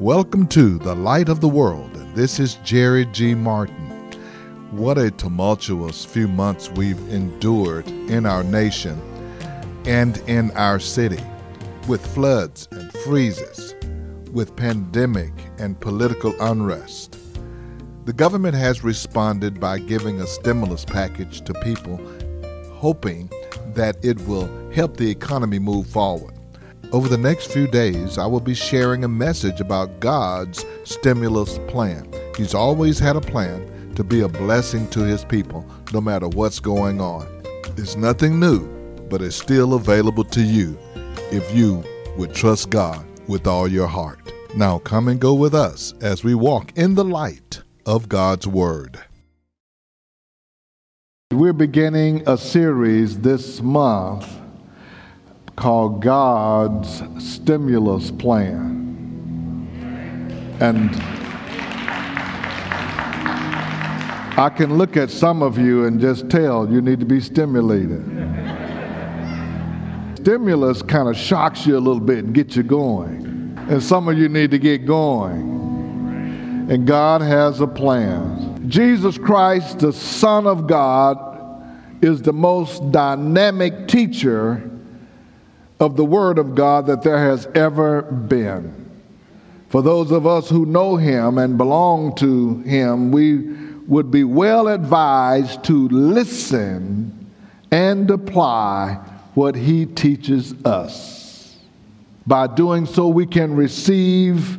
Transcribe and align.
Welcome 0.00 0.46
to 0.48 0.76
the 0.76 0.94
Light 0.94 1.30
of 1.30 1.40
the 1.40 1.48
World, 1.48 1.90
and 1.96 2.14
this 2.14 2.38
is 2.38 2.56
Jerry 2.56 3.06
G. 3.06 3.34
Martin. 3.34 3.88
What 4.70 4.98
a 4.98 5.10
tumultuous 5.10 6.04
few 6.04 6.28
months 6.28 6.70
we've 6.70 7.00
endured 7.08 7.88
in 7.88 8.26
our 8.26 8.44
nation 8.44 9.00
and 9.86 10.18
in 10.28 10.50
our 10.50 10.78
city, 10.80 11.24
with 11.88 12.06
floods 12.06 12.68
and 12.72 12.92
freezes, 13.04 13.74
with 14.32 14.54
pandemic 14.54 15.32
and 15.56 15.80
political 15.80 16.34
unrest. 16.42 17.16
The 18.04 18.12
government 18.12 18.54
has 18.54 18.84
responded 18.84 19.58
by 19.58 19.78
giving 19.78 20.20
a 20.20 20.26
stimulus 20.26 20.84
package 20.84 21.40
to 21.40 21.54
people, 21.54 21.98
hoping 22.74 23.30
that 23.68 23.96
it 24.04 24.20
will 24.26 24.46
help 24.72 24.98
the 24.98 25.10
economy 25.10 25.58
move 25.58 25.86
forward. 25.86 26.35
Over 26.92 27.08
the 27.08 27.18
next 27.18 27.50
few 27.50 27.66
days, 27.66 28.16
I 28.16 28.26
will 28.26 28.40
be 28.40 28.54
sharing 28.54 29.02
a 29.02 29.08
message 29.08 29.60
about 29.60 29.98
God's 29.98 30.64
stimulus 30.84 31.58
plan. 31.66 32.08
He's 32.36 32.54
always 32.54 33.00
had 33.00 33.16
a 33.16 33.20
plan 33.20 33.92
to 33.96 34.04
be 34.04 34.20
a 34.20 34.28
blessing 34.28 34.88
to 34.90 35.00
His 35.00 35.24
people, 35.24 35.66
no 35.92 36.00
matter 36.00 36.28
what's 36.28 36.60
going 36.60 37.00
on. 37.00 37.26
It's 37.76 37.96
nothing 37.96 38.38
new, 38.38 38.68
but 39.08 39.20
it's 39.20 39.34
still 39.34 39.74
available 39.74 40.22
to 40.24 40.40
you 40.40 40.78
if 41.32 41.52
you 41.52 41.82
would 42.16 42.32
trust 42.34 42.70
God 42.70 43.04
with 43.26 43.48
all 43.48 43.66
your 43.66 43.88
heart. 43.88 44.32
Now, 44.54 44.78
come 44.78 45.08
and 45.08 45.20
go 45.20 45.34
with 45.34 45.56
us 45.56 45.92
as 46.00 46.22
we 46.22 46.36
walk 46.36 46.72
in 46.78 46.94
the 46.94 47.04
light 47.04 47.62
of 47.84 48.08
God's 48.08 48.46
Word. 48.46 49.00
We're 51.32 51.52
beginning 51.52 52.22
a 52.28 52.38
series 52.38 53.18
this 53.18 53.60
month 53.60 54.45
called 55.56 56.02
God's 56.02 57.02
Stimulus 57.18 58.10
Plan. 58.10 58.74
And 60.60 60.90
I 64.38 64.50
can 64.54 64.76
look 64.76 64.98
at 64.98 65.10
some 65.10 65.42
of 65.42 65.58
you 65.58 65.86
and 65.86 65.98
just 65.98 66.28
tell 66.28 66.70
you 66.70 66.82
need 66.82 67.00
to 67.00 67.06
be 67.06 67.20
stimulated. 67.20 68.04
Stimulus 70.16 70.82
kind 70.82 71.08
of 71.08 71.16
shocks 71.16 71.66
you 71.66 71.78
a 71.78 71.80
little 71.80 72.00
bit 72.00 72.24
and 72.24 72.34
gets 72.34 72.54
you 72.54 72.62
going. 72.62 73.56
And 73.70 73.82
some 73.82 74.08
of 74.08 74.18
you 74.18 74.28
need 74.28 74.50
to 74.50 74.58
get 74.58 74.84
going. 74.84 76.68
And 76.70 76.86
God 76.86 77.22
has 77.22 77.60
a 77.60 77.66
plan. 77.66 78.68
Jesus 78.68 79.16
Christ, 79.16 79.78
the 79.78 79.92
Son 79.92 80.46
of 80.46 80.66
God, 80.66 81.16
is 82.02 82.20
the 82.20 82.32
most 82.32 82.92
dynamic 82.92 83.88
teacher 83.88 84.70
of 85.78 85.96
the 85.96 86.04
Word 86.04 86.38
of 86.38 86.54
God 86.54 86.86
that 86.86 87.02
there 87.02 87.18
has 87.18 87.46
ever 87.54 88.02
been. 88.02 88.84
For 89.68 89.82
those 89.82 90.10
of 90.10 90.26
us 90.26 90.48
who 90.48 90.64
know 90.64 90.96
Him 90.96 91.38
and 91.38 91.58
belong 91.58 92.14
to 92.16 92.58
Him, 92.60 93.10
we 93.10 93.38
would 93.86 94.10
be 94.10 94.24
well 94.24 94.68
advised 94.68 95.64
to 95.64 95.88
listen 95.88 97.30
and 97.70 98.10
apply 98.10 98.94
what 99.34 99.54
He 99.54 99.86
teaches 99.86 100.54
us. 100.64 101.56
By 102.26 102.46
doing 102.46 102.86
so, 102.86 103.08
we 103.08 103.26
can 103.26 103.54
receive 103.54 104.58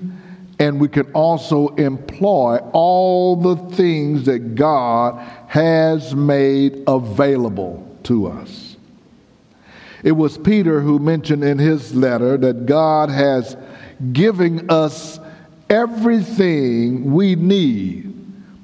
and 0.59 0.79
we 0.79 0.87
can 0.87 1.11
also 1.11 1.69
employ 1.75 2.57
all 2.73 3.35
the 3.35 3.55
things 3.75 4.25
that 4.25 4.55
God 4.55 5.19
has 5.47 6.15
made 6.15 6.83
available 6.87 7.87
to 8.03 8.27
us. 8.27 8.66
It 10.03 10.11
was 10.13 10.37
Peter 10.37 10.81
who 10.81 10.99
mentioned 10.99 11.43
in 11.43 11.57
his 11.57 11.95
letter 11.95 12.37
that 12.37 12.65
God 12.65 13.09
has 13.09 13.57
given 14.13 14.69
us 14.69 15.19
everything 15.69 17.13
we 17.13 17.35
need 17.35 18.13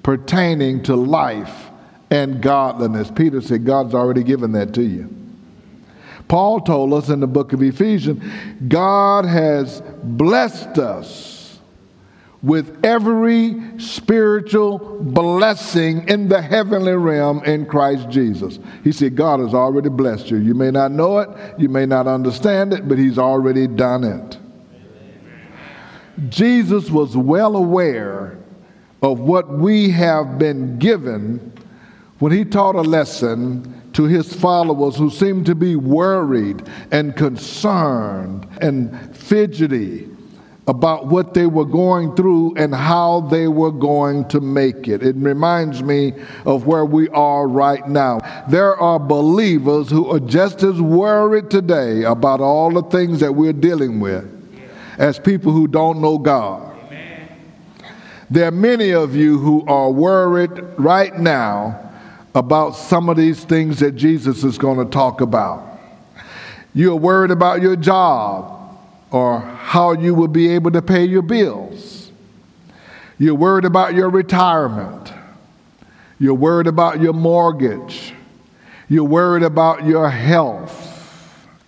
pertaining 0.04 0.84
to 0.84 0.96
life 0.96 1.70
and 2.12 2.42
godliness. 2.42 3.10
Peter 3.10 3.42
said, 3.42 3.66
God's 3.66 3.94
already 3.94 4.24
given 4.24 4.52
that 4.52 4.74
to 4.76 4.84
you. 4.84 5.10
Paul 6.28 6.62
told 6.62 6.94
us 6.94 7.10
in 7.10 7.20
the 7.20 7.28
book 7.28 7.54
of 7.54 7.62
Ephesians, 7.62 8.24
God 8.68 9.26
has 9.26 9.82
blessed 10.04 10.78
us 10.78 11.33
with 12.44 12.86
every 12.86 13.80
spiritual 13.80 14.78
blessing 15.02 16.08
in 16.10 16.28
the 16.28 16.42
heavenly 16.42 16.92
realm 16.92 17.42
in 17.46 17.66
Christ 17.66 18.10
Jesus. 18.10 18.60
He 18.84 18.92
said, 18.92 19.16
God 19.16 19.40
has 19.40 19.54
already 19.54 19.88
blessed 19.88 20.30
you. 20.30 20.38
You 20.38 20.54
may 20.54 20.70
not 20.70 20.92
know 20.92 21.20
it, 21.20 21.30
you 21.58 21.70
may 21.70 21.86
not 21.86 22.06
understand 22.06 22.74
it, 22.74 22.88
but 22.88 23.00
He's 23.00 23.18
already 23.18 23.66
done 23.66 24.04
it. 24.04 24.38
Jesus 26.30 26.92
was 26.92 27.16
well 27.16 27.56
aware 27.56 28.38
of 29.02 29.20
what 29.20 29.50
we 29.50 29.90
have 29.90 30.38
been 30.38 30.78
given 30.80 31.54
when 32.20 32.34
He 32.34 32.44
taught 32.44 32.76
a 32.76 32.82
lesson 32.82 33.82
to 33.94 34.06
his 34.06 34.34
followers 34.34 34.98
who 34.98 35.10
seemed 35.10 35.46
to 35.46 35.56
be 35.56 35.76
worried 35.76 36.64
and 36.92 37.16
concerned 37.16 38.48
and 38.60 39.16
fidgety 39.16 40.10
about 40.68 41.08
what 41.08 41.34
they 41.34 41.46
were 41.46 41.66
going 41.66 42.16
through 42.16 42.56
and 42.56 42.74
how 42.74 43.22
they 43.22 43.48
were 43.48 43.72
going 43.72 44.28
to 44.30 44.40
make 44.40 44.88
it. 44.88 45.04
It 45.04 45.16
reminds 45.18 45.84
me 45.84 46.14
of 46.46 46.66
where 46.66 46.86
we 46.86 47.10
are 47.10 47.48
right 47.48 47.86
now. 47.88 48.20
There 48.50 48.76
are 48.78 48.98
believers 48.98 49.90
who 49.90 50.10
are 50.10 50.22
just 50.22 50.64
as 50.64 50.82
worried 50.82 51.50
today 51.50 52.04
about 52.04 52.40
all 52.40 52.72
the 52.72 52.84
things 52.84 53.20
that 53.20 53.34
we're 53.34 53.54
dealing 53.54 54.00
with 54.00 54.30
as 54.98 55.20
people 55.20 55.52
who 55.52 55.68
don't 55.68 56.02
know 56.02 56.18
God. 56.18 56.70
There 58.30 58.48
are 58.48 58.52
many 58.52 58.92
of 58.92 59.16
you 59.16 59.38
who 59.38 59.66
are 59.68 59.92
worried 59.92 60.64
right 60.78 61.16
now 61.20 61.92
about 62.34 62.72
some 62.72 63.10
of 63.10 63.18
these 63.18 63.44
things 63.44 63.80
that 63.80 63.92
Jesus 63.92 64.44
is 64.44 64.58
going 64.58 64.80
to 64.80 64.86
talk 64.86 65.22
about. 65.22 65.80
You're 66.74 66.96
worried 66.96 67.30
about 67.30 67.62
your 67.62 67.76
job 67.76 68.53
or 69.14 69.40
how 69.40 69.94
you 69.94 70.14
will 70.16 70.28
be 70.28 70.50
able 70.50 70.72
to 70.72 70.82
pay 70.82 71.06
your 71.06 71.22
bills. 71.22 72.12
You're 73.20 73.36
worried 73.36 73.64
about 73.64 73.94
your 73.94 74.10
retirement. 74.10 75.14
You're 76.20 76.34
worried 76.34 76.66
about 76.66 77.00
your 77.00 77.14
mortgage. 77.14 78.12
You're 78.90 79.04
worried 79.04 79.44
about 79.44 79.86
your 79.86 80.10
health. 80.10 80.90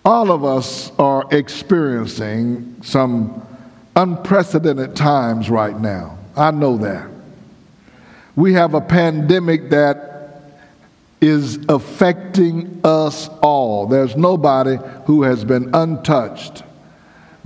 All 0.04 0.32
of 0.32 0.44
us 0.44 0.90
are 0.98 1.24
experiencing 1.30 2.82
some 2.82 3.46
unprecedented 3.94 4.96
times 4.96 5.48
right 5.48 5.78
now. 5.78 6.18
I 6.36 6.50
know 6.50 6.76
that. 6.78 7.08
We 8.34 8.54
have 8.54 8.74
a 8.74 8.80
pandemic 8.80 9.70
that 9.70 10.42
is 11.20 11.60
affecting 11.68 12.80
us 12.82 13.28
all. 13.40 13.86
There's 13.86 14.16
nobody 14.16 14.78
who 15.04 15.22
has 15.22 15.44
been 15.44 15.72
untouched 15.74 16.64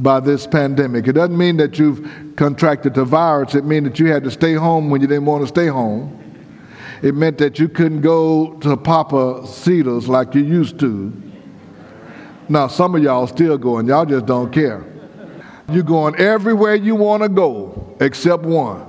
by 0.03 0.21
this 0.21 0.47
pandemic. 0.47 1.07
It 1.09 1.13
doesn't 1.13 1.37
mean 1.37 1.57
that 1.59 1.79
you've 1.79 2.35
contracted 2.37 2.95
the 2.95 3.05
virus, 3.05 3.55
it 3.55 3.65
means 3.65 3.85
that 3.85 3.99
you 3.99 4.07
had 4.07 4.25
to 4.25 4.31
stay 4.31 4.55
home 4.55 4.91
when 4.91 5.01
you 5.01 5.07
didn't 5.07 5.27
want 5.27 5.43
to 5.43 5.49
stay 5.49 5.67
home. 5.67 6.17
It 7.03 7.15
meant 7.15 7.39
that 7.39 7.59
you 7.59 7.69
couldn't 7.69 8.03
go 8.03 8.55
to 8.61 8.77
Pappasito's 8.77 10.09
like 10.09 10.35
you 10.35 10.43
used 10.43 10.79
to. 10.81 11.13
Now, 12.49 12.67
some 12.67 12.95
of 12.95 13.03
y'all 13.03 13.27
still 13.27 13.57
going, 13.57 13.87
y'all 13.87 14.05
just 14.05 14.27
don't 14.27 14.53
care. 14.53 14.85
You're 15.71 15.85
going 15.85 16.17
everywhere 16.17 16.75
you 16.75 16.97
want 16.97 17.23
to 17.23 17.29
go 17.29 17.97
except 18.01 18.43
one. 18.43 18.87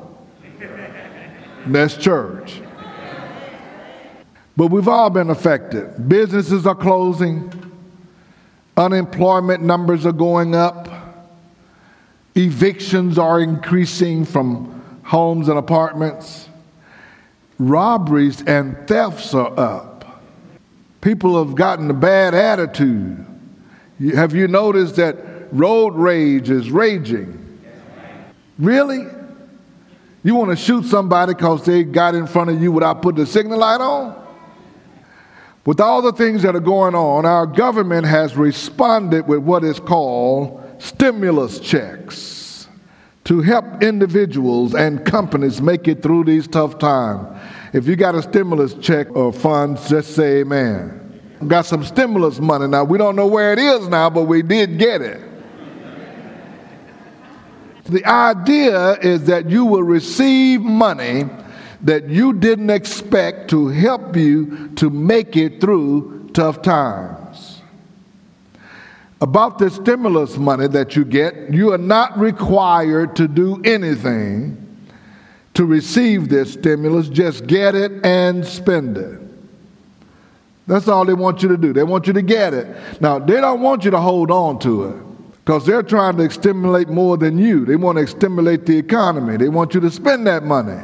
And 1.65 1.75
that's 1.75 1.95
church. 1.95 2.61
But 4.57 4.67
we've 4.67 4.87
all 4.87 5.09
been 5.09 5.29
affected. 5.29 6.09
Businesses 6.09 6.65
are 6.65 6.75
closing, 6.75 7.51
unemployment 8.75 9.63
numbers 9.63 10.05
are 10.05 10.11
going 10.11 10.55
up, 10.55 10.90
Evictions 12.35 13.17
are 13.17 13.41
increasing 13.41 14.23
from 14.25 15.01
homes 15.03 15.49
and 15.49 15.59
apartments. 15.59 16.47
Robberies 17.59 18.41
and 18.43 18.87
thefts 18.87 19.33
are 19.33 19.57
up. 19.59 20.23
People 21.01 21.43
have 21.43 21.55
gotten 21.55 21.89
a 21.89 21.93
bad 21.93 22.33
attitude. 22.33 23.25
Have 24.15 24.33
you 24.33 24.47
noticed 24.47 24.95
that 24.95 25.17
road 25.51 25.95
rage 25.95 26.49
is 26.49 26.71
raging? 26.71 27.37
Really? 28.57 29.05
You 30.23 30.35
want 30.35 30.51
to 30.51 30.55
shoot 30.55 30.85
somebody 30.85 31.33
because 31.33 31.65
they 31.65 31.83
got 31.83 32.15
in 32.15 32.27
front 32.27 32.51
of 32.51 32.61
you 32.61 32.71
without 32.71 33.01
putting 33.01 33.23
the 33.23 33.25
signal 33.25 33.59
light 33.59 33.81
on? 33.81 34.17
With 35.65 35.79
all 35.79 36.01
the 36.01 36.13
things 36.13 36.43
that 36.43 36.55
are 36.55 36.61
going 36.61 36.95
on, 36.95 37.25
our 37.25 37.45
government 37.45 38.07
has 38.07 38.35
responded 38.35 39.27
with 39.27 39.39
what 39.39 39.63
is 39.63 39.79
called 39.79 40.60
stimulus 40.81 41.59
checks 41.59 42.67
to 43.23 43.41
help 43.41 43.83
individuals 43.83 44.73
and 44.73 45.05
companies 45.05 45.61
make 45.61 45.87
it 45.87 46.01
through 46.01 46.23
these 46.23 46.47
tough 46.47 46.79
times. 46.79 47.39
If 47.71 47.87
you 47.87 47.95
got 47.95 48.15
a 48.15 48.21
stimulus 48.23 48.73
check 48.73 49.15
or 49.15 49.31
funds, 49.31 49.87
just 49.89 50.15
say 50.15 50.41
amen. 50.41 50.97
Got 51.47 51.65
some 51.65 51.83
stimulus 51.83 52.39
money 52.39 52.67
now. 52.67 52.83
We 52.83 52.97
don't 52.97 53.15
know 53.15 53.27
where 53.27 53.53
it 53.53 53.59
is 53.59 53.87
now, 53.87 54.09
but 54.09 54.23
we 54.23 54.41
did 54.41 54.77
get 54.77 55.01
it. 55.01 55.21
The 57.85 58.05
idea 58.05 58.93
is 58.99 59.25
that 59.25 59.49
you 59.49 59.65
will 59.65 59.83
receive 59.83 60.61
money 60.61 61.25
that 61.81 62.07
you 62.09 62.33
didn't 62.33 62.69
expect 62.69 63.49
to 63.49 63.67
help 63.67 64.15
you 64.15 64.69
to 64.75 64.89
make 64.89 65.35
it 65.35 65.59
through 65.59 66.29
tough 66.33 66.61
times. 66.61 67.20
About 69.21 69.59
the 69.59 69.69
stimulus 69.69 70.35
money 70.37 70.67
that 70.69 70.95
you 70.95 71.05
get, 71.05 71.53
you 71.53 71.71
are 71.73 71.77
not 71.77 72.17
required 72.17 73.15
to 73.17 73.27
do 73.27 73.61
anything 73.63 74.57
to 75.53 75.63
receive 75.63 76.27
this 76.27 76.53
stimulus. 76.53 77.07
Just 77.07 77.45
get 77.45 77.75
it 77.75 78.03
and 78.03 78.43
spend 78.43 78.97
it. 78.97 79.19
That's 80.65 80.87
all 80.87 81.05
they 81.05 81.13
want 81.13 81.43
you 81.43 81.49
to 81.49 81.57
do. 81.57 81.71
They 81.71 81.83
want 81.83 82.07
you 82.07 82.13
to 82.13 82.21
get 82.23 82.55
it. 82.55 82.75
Now, 82.99 83.19
they 83.19 83.39
don't 83.39 83.61
want 83.61 83.85
you 83.85 83.91
to 83.91 83.99
hold 83.99 84.31
on 84.31 84.57
to 84.59 84.85
it 84.85 84.95
because 85.45 85.67
they're 85.67 85.83
trying 85.83 86.17
to 86.17 86.29
stimulate 86.31 86.87
more 86.87 87.15
than 87.15 87.37
you. 87.37 87.63
They 87.65 87.75
want 87.75 87.99
to 87.99 88.07
stimulate 88.07 88.65
the 88.65 88.77
economy. 88.77 89.37
They 89.37 89.49
want 89.49 89.75
you 89.75 89.81
to 89.81 89.91
spend 89.91 90.25
that 90.25 90.43
money. 90.43 90.81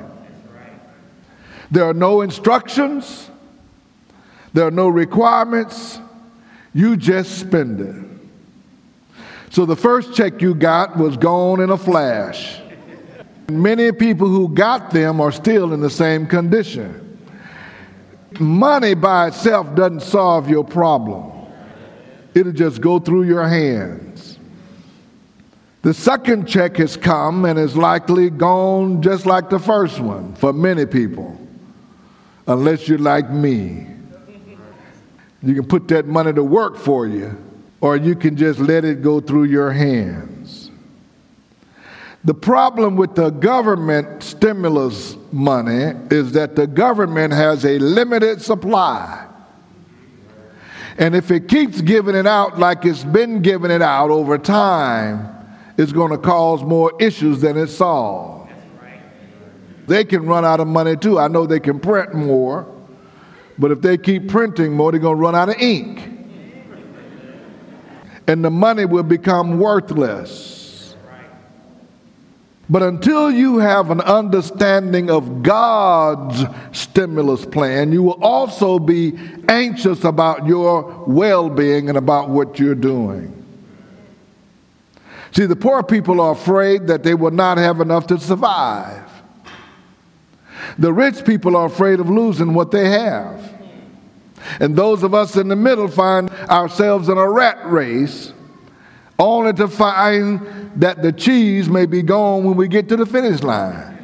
There 1.72 1.86
are 1.86 1.94
no 1.94 2.22
instructions, 2.22 3.32
there 4.54 4.68
are 4.68 4.72
no 4.72 4.90
requirements. 4.90 6.00
You 6.74 6.96
just 6.96 7.40
spend 7.40 7.82
it. 7.82 8.17
So 9.50 9.66
the 9.66 9.76
first 9.76 10.14
check 10.14 10.42
you 10.42 10.54
got 10.54 10.98
was 10.98 11.18
gone 11.18 11.62
in 11.62 11.70
a 11.70 11.78
flash. 11.78 12.60
Many 13.50 13.92
people 13.94 14.28
who 14.28 14.50
got 14.50 14.92
them 14.92 15.22
are 15.22 15.32
still 15.32 15.74
in 15.74 15.80
the 15.80 15.90
same 15.90 16.28
condition. 16.28 17.04
Money 18.40 18.94
by 18.94 19.28
itself 19.28 19.74
doesn't 19.74 20.02
solve 20.02 20.50
your 20.50 20.64
problem, 20.64 21.32
it'll 22.36 22.52
just 22.52 22.82
go 22.82 23.00
through 23.00 23.24
your 23.24 23.48
hands. 23.48 24.38
The 25.82 25.94
second 25.94 26.48
check 26.48 26.76
has 26.78 26.98
come 26.98 27.46
and 27.46 27.58
is 27.58 27.78
likely 27.78 28.30
gone 28.30 29.02
just 29.02 29.26
like 29.26 29.50
the 29.50 29.60
first 29.60 30.02
one 30.02 30.36
for 30.36 30.52
many 30.52 30.86
people, 30.86 31.40
unless 32.48 32.90
you're 32.90 32.98
like 32.98 33.30
me. 33.32 33.88
You 35.42 35.56
can 35.56 35.66
put 35.66 35.88
that 35.88 36.06
money 36.06 36.34
to 36.34 36.44
work 36.44 36.76
for 36.76 37.08
you, 37.08 37.38
or 37.82 37.98
you 37.98 38.16
can 38.16 38.36
just 38.36 38.60
let 38.60 38.86
it 38.86 39.02
go 39.02 39.20
through 39.20 39.46
your 39.46 39.72
hands. 39.72 40.72
The 42.24 42.34
problem 42.34 42.96
with 42.96 43.16
the 43.16 43.30
government 43.30 44.24
stimulus 44.24 45.16
money 45.32 45.94
is 46.10 46.34
that 46.34 46.56
the 46.56 46.68
government 46.68 47.34
has 47.34 47.64
a 47.64 47.80
limited 47.80 48.42
supply. 48.42 49.26
And 50.98 51.16
if 51.16 51.30
it 51.30 51.48
keeps 51.48 51.80
giving 51.82 52.16
it 52.16 52.26
out 52.26 52.58
like 52.58 52.84
it's 52.84 53.04
been 53.04 53.42
giving 53.42 53.70
it 53.70 53.84
out 53.84 54.10
over 54.10 54.38
time, 54.38 55.30
it's 55.78 55.92
going 55.92 56.12
to 56.12 56.18
cause 56.18 56.64
more 56.64 56.92
issues 57.00 57.40
than 57.40 57.56
it 57.56 57.68
solves. 57.68 58.52
They 59.86 60.04
can 60.04 60.26
run 60.26 60.44
out 60.44 60.60
of 60.60 60.68
money 60.68 60.98
too. 60.98 61.18
I 61.18 61.30
know 61.30 61.46
they 61.46 61.62
can 61.62 61.80
print 61.80 62.14
more, 62.14 62.68
but 63.58 63.72
if 63.72 63.82
they 63.82 63.98
keep 63.98 64.28
printing 64.28 64.74
more, 64.74 64.92
they're 64.92 65.00
going 65.00 65.16
to 65.16 65.22
run 65.22 65.36
out 65.36 65.50
of 65.50 65.56
ink. 65.56 66.17
And 68.28 68.44
the 68.44 68.52
money 68.52 68.86
will 68.86 69.04
become 69.04 69.60
worthless. 69.60 70.58
But 72.70 72.84
until 72.84 73.32
you 73.32 73.60
have 73.60 73.92
an 73.92 74.02
understanding 74.02 75.10
of 75.10 75.42
God's 75.42 76.44
stimulus 76.78 77.46
plan, 77.46 77.94
you 77.94 78.04
will 78.04 78.22
also 78.22 78.78
be 78.78 79.18
anxious 79.48 80.04
about 80.04 80.46
your 80.46 81.06
well 81.08 81.50
being 81.50 81.88
and 81.88 81.98
about 81.98 82.30
what 82.30 82.60
you're 82.60 82.76
doing. 82.76 83.34
See, 85.32 85.46
the 85.46 85.56
poor 85.56 85.82
people 85.82 86.20
are 86.20 86.34
afraid 86.34 86.88
that 86.88 87.04
they 87.04 87.14
will 87.14 87.32
not 87.32 87.58
have 87.58 87.80
enough 87.80 88.08
to 88.08 88.20
survive. 88.20 89.04
The 90.78 90.92
rich 90.92 91.24
people 91.24 91.56
are 91.56 91.68
afraid 91.68 92.00
of 92.00 92.10
losing 92.10 92.54
what 92.54 92.72
they 92.72 92.90
have. 92.90 93.57
And 94.60 94.76
those 94.76 95.04
of 95.04 95.14
us 95.14 95.36
in 95.36 95.48
the 95.48 95.56
middle 95.56 95.88
find 95.88 96.30
ourselves 96.30 97.10
in 97.10 97.18
a 97.18 97.30
rat 97.30 97.66
race 97.66 98.34
only 99.20 99.54
to 99.54 99.68
find 99.68 100.72
that 100.76 101.02
the 101.02 101.12
cheese 101.12 101.68
may 101.68 101.86
be 101.86 102.04
gone 102.04 102.44
when 102.44 102.56
we 102.56 102.68
get 102.68 102.88
to 102.90 102.96
the 102.96 103.06
finish 103.06 103.42
line. 103.42 103.98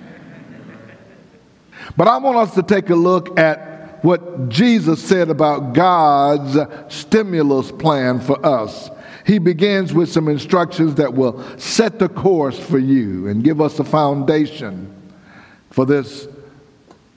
But 1.95 2.07
I 2.07 2.17
want 2.17 2.37
us 2.37 2.55
to 2.55 2.63
take 2.63 2.89
a 2.89 2.95
look 2.95 3.37
at 3.37 4.03
what 4.03 4.49
Jesus 4.49 5.01
said 5.01 5.29
about 5.29 5.73
God's 5.73 6.57
stimulus 6.93 7.71
plan 7.71 8.19
for 8.19 8.43
us. 8.45 8.89
He 9.25 9.37
begins 9.37 9.93
with 9.93 10.11
some 10.11 10.27
instructions 10.27 10.95
that 10.95 11.13
will 11.13 11.41
set 11.57 11.99
the 11.99 12.09
course 12.09 12.59
for 12.59 12.79
you 12.79 13.27
and 13.27 13.43
give 13.43 13.61
us 13.61 13.79
a 13.79 13.83
foundation 13.83 14.93
for 15.69 15.85
this 15.85 16.27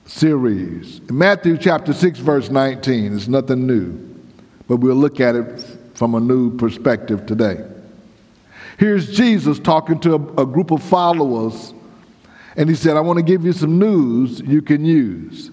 series. 0.07 1.01
Matthew 1.11 1.57
chapter 1.57 1.93
6, 1.93 2.19
verse 2.19 2.49
19, 2.49 3.13
is 3.13 3.27
nothing 3.27 3.67
new, 3.67 3.91
but 4.67 4.77
we'll 4.77 4.95
look 4.95 5.19
at 5.19 5.35
it 5.35 5.65
from 5.93 6.15
a 6.15 6.19
new 6.19 6.55
perspective 6.55 7.25
today. 7.25 7.63
Here's 8.79 9.15
Jesus 9.15 9.59
talking 9.59 9.99
to 10.01 10.13
a, 10.15 10.41
a 10.43 10.45
group 10.45 10.71
of 10.71 10.81
followers, 10.81 11.73
and 12.55 12.69
he 12.69 12.75
said, 12.75 12.95
I 12.95 13.01
want 13.01 13.17
to 13.17 13.23
give 13.23 13.43
you 13.43 13.53
some 13.53 13.77
news 13.77 14.39
you 14.41 14.61
can 14.61 14.85
use. 14.85 15.51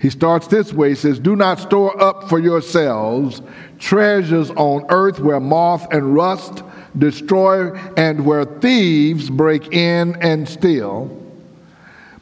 He 0.00 0.10
starts 0.10 0.46
this 0.48 0.72
way 0.72 0.90
He 0.90 0.94
says, 0.96 1.18
Do 1.18 1.34
not 1.36 1.58
store 1.58 2.00
up 2.02 2.28
for 2.28 2.38
yourselves 2.38 3.40
treasures 3.78 4.50
on 4.50 4.84
earth 4.90 5.18
where 5.18 5.40
moth 5.40 5.86
and 5.92 6.14
rust 6.14 6.62
destroy 6.96 7.70
and 7.96 8.24
where 8.24 8.44
thieves 8.44 9.28
break 9.30 9.72
in 9.72 10.16
and 10.22 10.48
steal. 10.48 11.23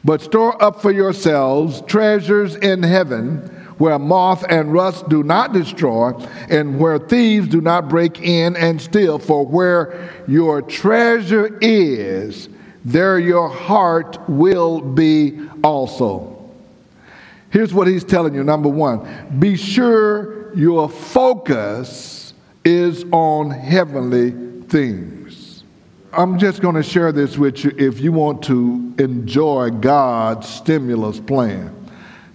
But 0.03 0.21
store 0.21 0.61
up 0.61 0.81
for 0.81 0.91
yourselves 0.91 1.81
treasures 1.87 2.55
in 2.55 2.83
heaven 2.83 3.49
where 3.77 3.97
moth 3.99 4.45
and 4.49 4.71
rust 4.71 5.09
do 5.09 5.23
not 5.23 5.53
destroy, 5.53 6.11
and 6.49 6.79
where 6.79 6.99
thieves 6.99 7.47
do 7.47 7.61
not 7.61 7.89
break 7.89 8.21
in 8.21 8.55
and 8.55 8.81
steal. 8.81 9.19
For 9.19 9.45
where 9.45 10.09
your 10.27 10.61
treasure 10.61 11.57
is, 11.59 12.49
there 12.85 13.19
your 13.19 13.49
heart 13.49 14.17
will 14.29 14.79
be 14.79 15.39
also. 15.63 16.29
Here's 17.49 17.73
what 17.73 17.87
he's 17.87 18.03
telling 18.03 18.33
you 18.33 18.43
number 18.43 18.69
one, 18.69 19.37
be 19.39 19.55
sure 19.55 20.55
your 20.55 20.89
focus 20.89 22.33
is 22.63 23.05
on 23.11 23.51
heavenly 23.51 24.31
things. 24.67 25.22
I'm 26.15 26.37
just 26.37 26.61
going 26.61 26.75
to 26.75 26.83
share 26.83 27.11
this 27.11 27.37
with 27.37 27.63
you 27.63 27.73
if 27.77 27.99
you 27.99 28.11
want 28.11 28.43
to 28.43 28.93
enjoy 28.99 29.71
God's 29.71 30.47
stimulus 30.47 31.19
plan. 31.19 31.75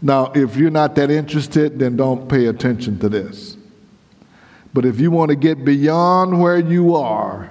Now, 0.02 0.32
if 0.34 0.56
you're 0.56 0.70
not 0.70 0.94
that 0.96 1.10
interested, 1.10 1.78
then 1.78 1.96
don't 1.96 2.28
pay 2.28 2.46
attention 2.46 2.98
to 3.00 3.08
this. 3.08 3.56
But 4.74 4.84
if 4.84 5.00
you 5.00 5.10
want 5.10 5.30
to 5.30 5.36
get 5.36 5.64
beyond 5.64 6.40
where 6.40 6.58
you 6.58 6.96
are 6.96 7.50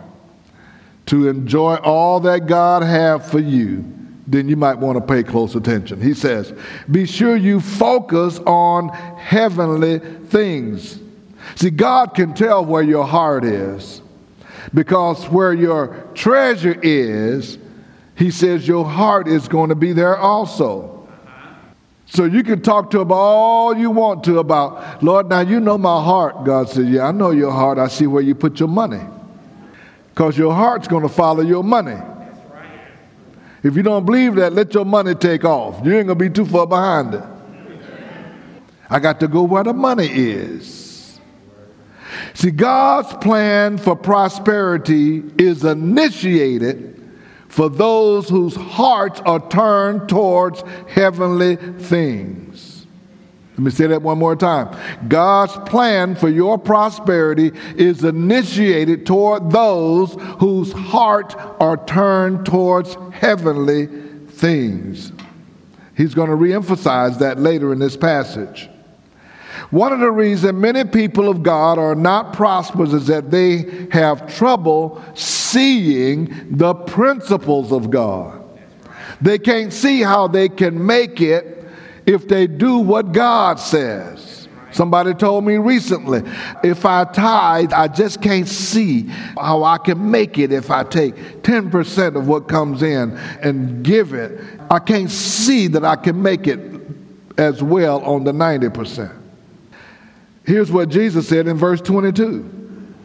to 1.07 1.29
enjoy 1.29 1.75
all 1.75 2.19
that 2.21 2.47
God 2.47 2.83
has 2.83 3.29
for 3.29 3.39
you, 3.39 3.85
then 4.27 4.49
you 4.49 4.57
might 4.57 4.77
want 4.77 4.97
to 4.97 5.01
pay 5.01 5.23
close 5.23 5.55
attention. 5.55 6.01
He 6.01 6.13
says, 6.13 6.53
Be 6.91 7.05
sure 7.05 7.37
you 7.37 7.61
focus 7.61 8.39
on 8.39 8.89
heavenly 8.89 9.99
things. 9.99 10.99
See, 11.55 11.69
God 11.69 12.13
can 12.13 12.33
tell 12.33 12.65
where 12.65 12.83
your 12.83 13.05
heart 13.05 13.45
is 13.45 14.01
because 14.73 15.25
where 15.29 15.53
your 15.53 16.07
treasure 16.13 16.77
is, 16.81 17.57
He 18.15 18.31
says 18.31 18.67
your 18.67 18.85
heart 18.85 19.27
is 19.27 19.47
going 19.47 19.69
to 19.69 19.75
be 19.75 19.93
there 19.93 20.17
also. 20.17 20.93
So 22.09 22.23
you 22.23 22.41
can 22.43 22.61
talk 22.61 22.89
to 22.91 23.01
him 23.01 23.11
all 23.11 23.75
you 23.75 23.91
want 23.91 24.23
to 24.25 24.39
about, 24.39 25.03
Lord, 25.03 25.27
now 25.27 25.41
you 25.41 25.59
know 25.59 25.77
my 25.77 26.01
heart. 26.01 26.45
God 26.45 26.69
said, 26.69 26.87
Yeah, 26.87 27.07
I 27.07 27.11
know 27.11 27.31
your 27.31 27.51
heart. 27.51 27.77
I 27.77 27.89
see 27.89 28.07
where 28.07 28.23
you 28.23 28.33
put 28.33 28.59
your 28.59 28.69
money. 28.69 29.01
Because 30.09 30.37
your 30.37 30.53
heart's 30.53 30.87
going 30.87 31.03
to 31.03 31.09
follow 31.09 31.41
your 31.41 31.63
money. 31.63 31.97
If 33.61 33.75
you 33.75 33.83
don't 33.83 34.05
believe 34.05 34.35
that, 34.35 34.53
let 34.53 34.73
your 34.73 34.85
money 34.85 35.13
take 35.15 35.43
off. 35.43 35.85
You 35.85 35.97
ain't 35.97 36.07
going 36.07 36.17
to 36.17 36.29
be 36.29 36.29
too 36.29 36.45
far 36.45 36.65
behind 36.65 37.13
it. 37.13 37.23
I 38.89 38.99
got 38.99 39.19
to 39.19 39.27
go 39.27 39.43
where 39.43 39.63
the 39.63 39.73
money 39.73 40.07
is. 40.07 40.86
See, 42.37 42.51
God's 42.51 43.11
plan 43.15 43.79
for 43.79 43.95
prosperity 43.95 45.23
is 45.39 45.65
initiated 45.65 47.01
for 47.47 47.67
those 47.67 48.29
whose 48.29 48.55
hearts 48.55 49.19
are 49.21 49.39
turned 49.49 50.07
towards 50.07 50.61
heavenly 50.87 51.55
things. 51.55 52.85
Let 53.53 53.59
me 53.59 53.71
say 53.71 53.87
that 53.87 54.03
one 54.03 54.19
more 54.19 54.35
time. 54.35 54.77
God's 55.07 55.53
plan 55.67 56.13
for 56.13 56.29
your 56.29 56.59
prosperity 56.59 57.53
is 57.75 58.03
initiated 58.03 59.07
toward 59.07 59.49
those 59.49 60.15
whose 60.39 60.71
hearts 60.73 61.33
are 61.59 61.83
turned 61.87 62.45
towards 62.45 62.95
heavenly 63.13 63.87
things. 64.27 65.11
He's 65.95 66.13
going 66.13 66.29
to 66.29 66.35
reemphasize 66.35 67.17
that 67.17 67.39
later 67.39 67.73
in 67.73 67.79
this 67.79 67.97
passage. 67.97 68.69
One 69.69 69.91
of 69.91 69.99
the 69.99 70.11
reasons 70.11 70.53
many 70.53 70.83
people 70.85 71.29
of 71.29 71.43
God 71.43 71.77
are 71.77 71.95
not 71.95 72.33
prosperous 72.33 72.93
is 72.93 73.07
that 73.07 73.31
they 73.31 73.87
have 73.91 74.33
trouble 74.35 75.03
seeing 75.13 76.57
the 76.57 76.73
principles 76.73 77.71
of 77.71 77.89
God. 77.89 78.43
They 79.21 79.39
can't 79.39 79.73
see 79.73 80.01
how 80.01 80.27
they 80.27 80.49
can 80.49 80.85
make 80.85 81.21
it 81.21 81.65
if 82.05 82.27
they 82.27 82.47
do 82.47 82.77
what 82.77 83.11
God 83.11 83.59
says. 83.59 84.47
Somebody 84.71 85.13
told 85.13 85.43
me 85.43 85.57
recently, 85.57 86.21
if 86.63 86.85
I 86.85 87.05
tithe, 87.05 87.73
I 87.73 87.87
just 87.87 88.21
can't 88.21 88.47
see 88.47 89.03
how 89.35 89.63
I 89.63 89.79
can 89.79 90.11
make 90.11 90.37
it 90.37 90.51
if 90.51 90.69
I 90.69 90.83
take 90.83 91.15
10% 91.41 92.15
of 92.15 92.27
what 92.27 92.47
comes 92.47 92.83
in 92.83 93.17
and 93.41 93.83
give 93.83 94.13
it. 94.13 94.39
I 94.69 94.79
can't 94.79 95.09
see 95.09 95.67
that 95.67 95.83
I 95.83 95.95
can 95.95 96.21
make 96.21 96.45
it 96.47 96.59
as 97.37 97.63
well 97.63 98.03
on 98.03 98.23
the 98.23 98.31
90%. 98.31 99.16
Here's 100.47 100.71
what 100.71 100.87
Jesus 100.87 101.27
said 101.27 101.45
in 101.47 101.57
verse 101.57 101.81
22. 101.81 102.95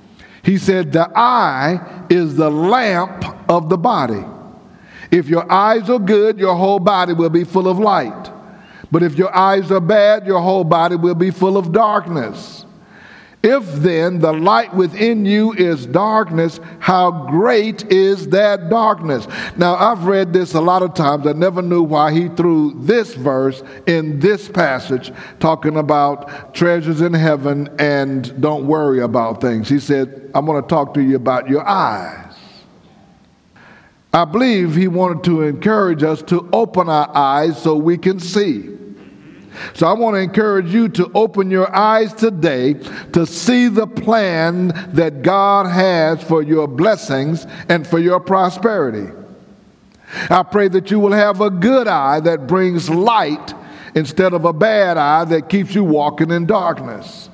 He 0.44 0.58
said, 0.58 0.92
The 0.92 1.10
eye 1.12 2.04
is 2.08 2.36
the 2.36 2.48
lamp 2.48 3.24
of 3.50 3.68
the 3.68 3.76
body. 3.76 4.24
If 5.10 5.26
your 5.26 5.50
eyes 5.50 5.90
are 5.90 5.98
good, 5.98 6.38
your 6.38 6.54
whole 6.54 6.78
body 6.78 7.14
will 7.14 7.30
be 7.30 7.42
full 7.42 7.66
of 7.66 7.80
light. 7.80 8.30
But 8.92 9.02
if 9.02 9.18
your 9.18 9.34
eyes 9.36 9.72
are 9.72 9.80
bad, 9.80 10.24
your 10.24 10.40
whole 10.40 10.62
body 10.62 10.94
will 10.94 11.16
be 11.16 11.32
full 11.32 11.56
of 11.56 11.72
darkness. 11.72 12.61
If 13.42 13.64
then 13.74 14.20
the 14.20 14.32
light 14.32 14.72
within 14.72 15.24
you 15.26 15.52
is 15.54 15.84
darkness, 15.84 16.60
how 16.78 17.26
great 17.28 17.90
is 17.90 18.28
that 18.28 18.70
darkness? 18.70 19.26
Now, 19.56 19.74
I've 19.74 20.04
read 20.04 20.32
this 20.32 20.54
a 20.54 20.60
lot 20.60 20.82
of 20.82 20.94
times. 20.94 21.26
I 21.26 21.32
never 21.32 21.60
knew 21.60 21.82
why 21.82 22.12
he 22.12 22.28
threw 22.28 22.72
this 22.76 23.14
verse 23.14 23.64
in 23.88 24.20
this 24.20 24.48
passage, 24.48 25.12
talking 25.40 25.76
about 25.76 26.54
treasures 26.54 27.00
in 27.00 27.12
heaven 27.14 27.68
and 27.80 28.40
don't 28.40 28.68
worry 28.68 29.00
about 29.00 29.40
things. 29.40 29.68
He 29.68 29.80
said, 29.80 30.30
I'm 30.36 30.46
going 30.46 30.62
to 30.62 30.68
talk 30.68 30.94
to 30.94 31.02
you 31.02 31.16
about 31.16 31.48
your 31.48 31.66
eyes. 31.68 32.36
I 34.12 34.24
believe 34.24 34.76
he 34.76 34.86
wanted 34.86 35.24
to 35.24 35.42
encourage 35.42 36.04
us 36.04 36.22
to 36.24 36.48
open 36.52 36.88
our 36.88 37.10
eyes 37.16 37.60
so 37.60 37.74
we 37.74 37.98
can 37.98 38.20
see. 38.20 38.68
So 39.74 39.86
I 39.86 39.92
want 39.92 40.14
to 40.14 40.20
encourage 40.20 40.72
you 40.72 40.88
to 40.90 41.10
open 41.14 41.50
your 41.50 41.74
eyes 41.74 42.12
today 42.12 42.74
to 43.12 43.26
see 43.26 43.68
the 43.68 43.86
plan 43.86 44.68
that 44.94 45.22
God 45.22 45.66
has 45.66 46.22
for 46.22 46.42
your 46.42 46.66
blessings 46.68 47.46
and 47.68 47.86
for 47.86 47.98
your 47.98 48.20
prosperity. 48.20 49.12
I 50.28 50.42
pray 50.42 50.68
that 50.68 50.90
you 50.90 51.00
will 51.00 51.12
have 51.12 51.40
a 51.40 51.50
good 51.50 51.88
eye 51.88 52.20
that 52.20 52.46
brings 52.46 52.90
light 52.90 53.54
instead 53.94 54.32
of 54.32 54.44
a 54.44 54.52
bad 54.52 54.96
eye 54.96 55.24
that 55.24 55.48
keeps 55.48 55.74
you 55.74 55.84
walking 55.84 56.30
in 56.30 56.46
darkness. 56.46 57.30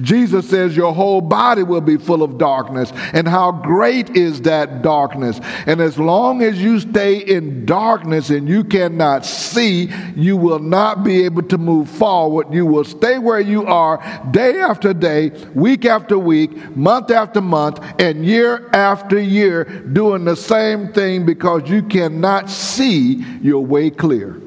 Jesus 0.00 0.48
says 0.48 0.76
your 0.76 0.92
whole 0.92 1.20
body 1.20 1.62
will 1.62 1.80
be 1.80 1.96
full 1.96 2.22
of 2.22 2.38
darkness. 2.38 2.92
And 3.12 3.28
how 3.28 3.52
great 3.52 4.10
is 4.16 4.42
that 4.42 4.82
darkness? 4.82 5.40
And 5.66 5.80
as 5.80 5.98
long 5.98 6.42
as 6.42 6.60
you 6.60 6.80
stay 6.80 7.18
in 7.18 7.66
darkness 7.66 8.30
and 8.30 8.48
you 8.48 8.64
cannot 8.64 9.24
see, 9.24 9.90
you 10.16 10.36
will 10.36 10.58
not 10.58 11.04
be 11.04 11.24
able 11.24 11.42
to 11.44 11.58
move 11.58 11.88
forward. 11.88 12.52
You 12.52 12.66
will 12.66 12.84
stay 12.84 13.18
where 13.18 13.40
you 13.40 13.66
are 13.66 13.98
day 14.30 14.60
after 14.60 14.92
day, 14.92 15.30
week 15.54 15.84
after 15.84 16.18
week, 16.18 16.76
month 16.76 17.10
after 17.10 17.40
month, 17.40 17.80
and 17.98 18.26
year 18.26 18.68
after 18.72 19.20
year, 19.20 19.64
doing 19.64 20.24
the 20.24 20.36
same 20.36 20.92
thing 20.92 21.24
because 21.24 21.68
you 21.68 21.82
cannot 21.82 22.50
see 22.50 23.24
your 23.42 23.64
way 23.64 23.90
clear. 23.90 24.41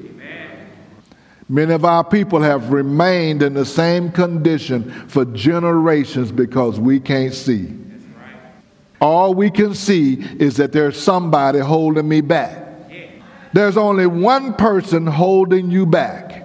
Many 1.47 1.73
of 1.73 1.85
our 1.85 2.03
people 2.03 2.41
have 2.41 2.71
remained 2.71 3.43
in 3.43 3.53
the 3.53 3.65
same 3.65 4.11
condition 4.11 4.91
for 5.07 5.25
generations 5.25 6.31
because 6.31 6.79
we 6.79 6.99
can't 6.99 7.33
see. 7.33 7.71
All 8.99 9.33
we 9.35 9.51
can 9.51 9.75
see 9.75 10.13
is 10.39 10.57
that 10.57 10.71
there's 10.71 10.99
somebody 10.99 11.59
holding 11.59 12.07
me 12.07 12.21
back. 12.21 12.63
There's 13.53 13.77
only 13.77 14.07
one 14.07 14.55
person 14.55 15.05
holding 15.05 15.69
you 15.69 15.85
back. 15.85 16.43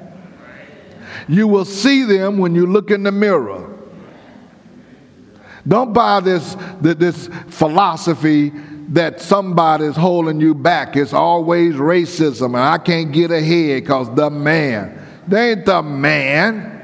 You 1.29 1.49
will 1.49 1.65
see 1.65 2.05
them 2.05 2.39
when 2.39 2.55
you 2.55 2.67
look 2.67 2.91
in 2.91 3.03
the 3.03 3.13
mirror. 3.13 3.69
Don't 5.67 5.93
buy 5.93 6.21
this, 6.21 6.57
this 6.81 7.29
philosophy 7.49 8.53
that 8.91 9.21
somebody's 9.21 9.97
holding 9.97 10.41
you 10.41 10.55
back. 10.55 10.97
It's 10.97 11.13
always 11.13 11.75
racism, 11.75 12.47
and 12.47 12.57
I 12.57 12.79
can't 12.79 13.13
get 13.13 13.31
ahead 13.31 13.83
because 13.83 14.15
the 14.15 14.31
man. 14.31 14.97
They 15.27 15.53
ain't 15.53 15.65
the 15.65 15.83
man, 15.83 16.81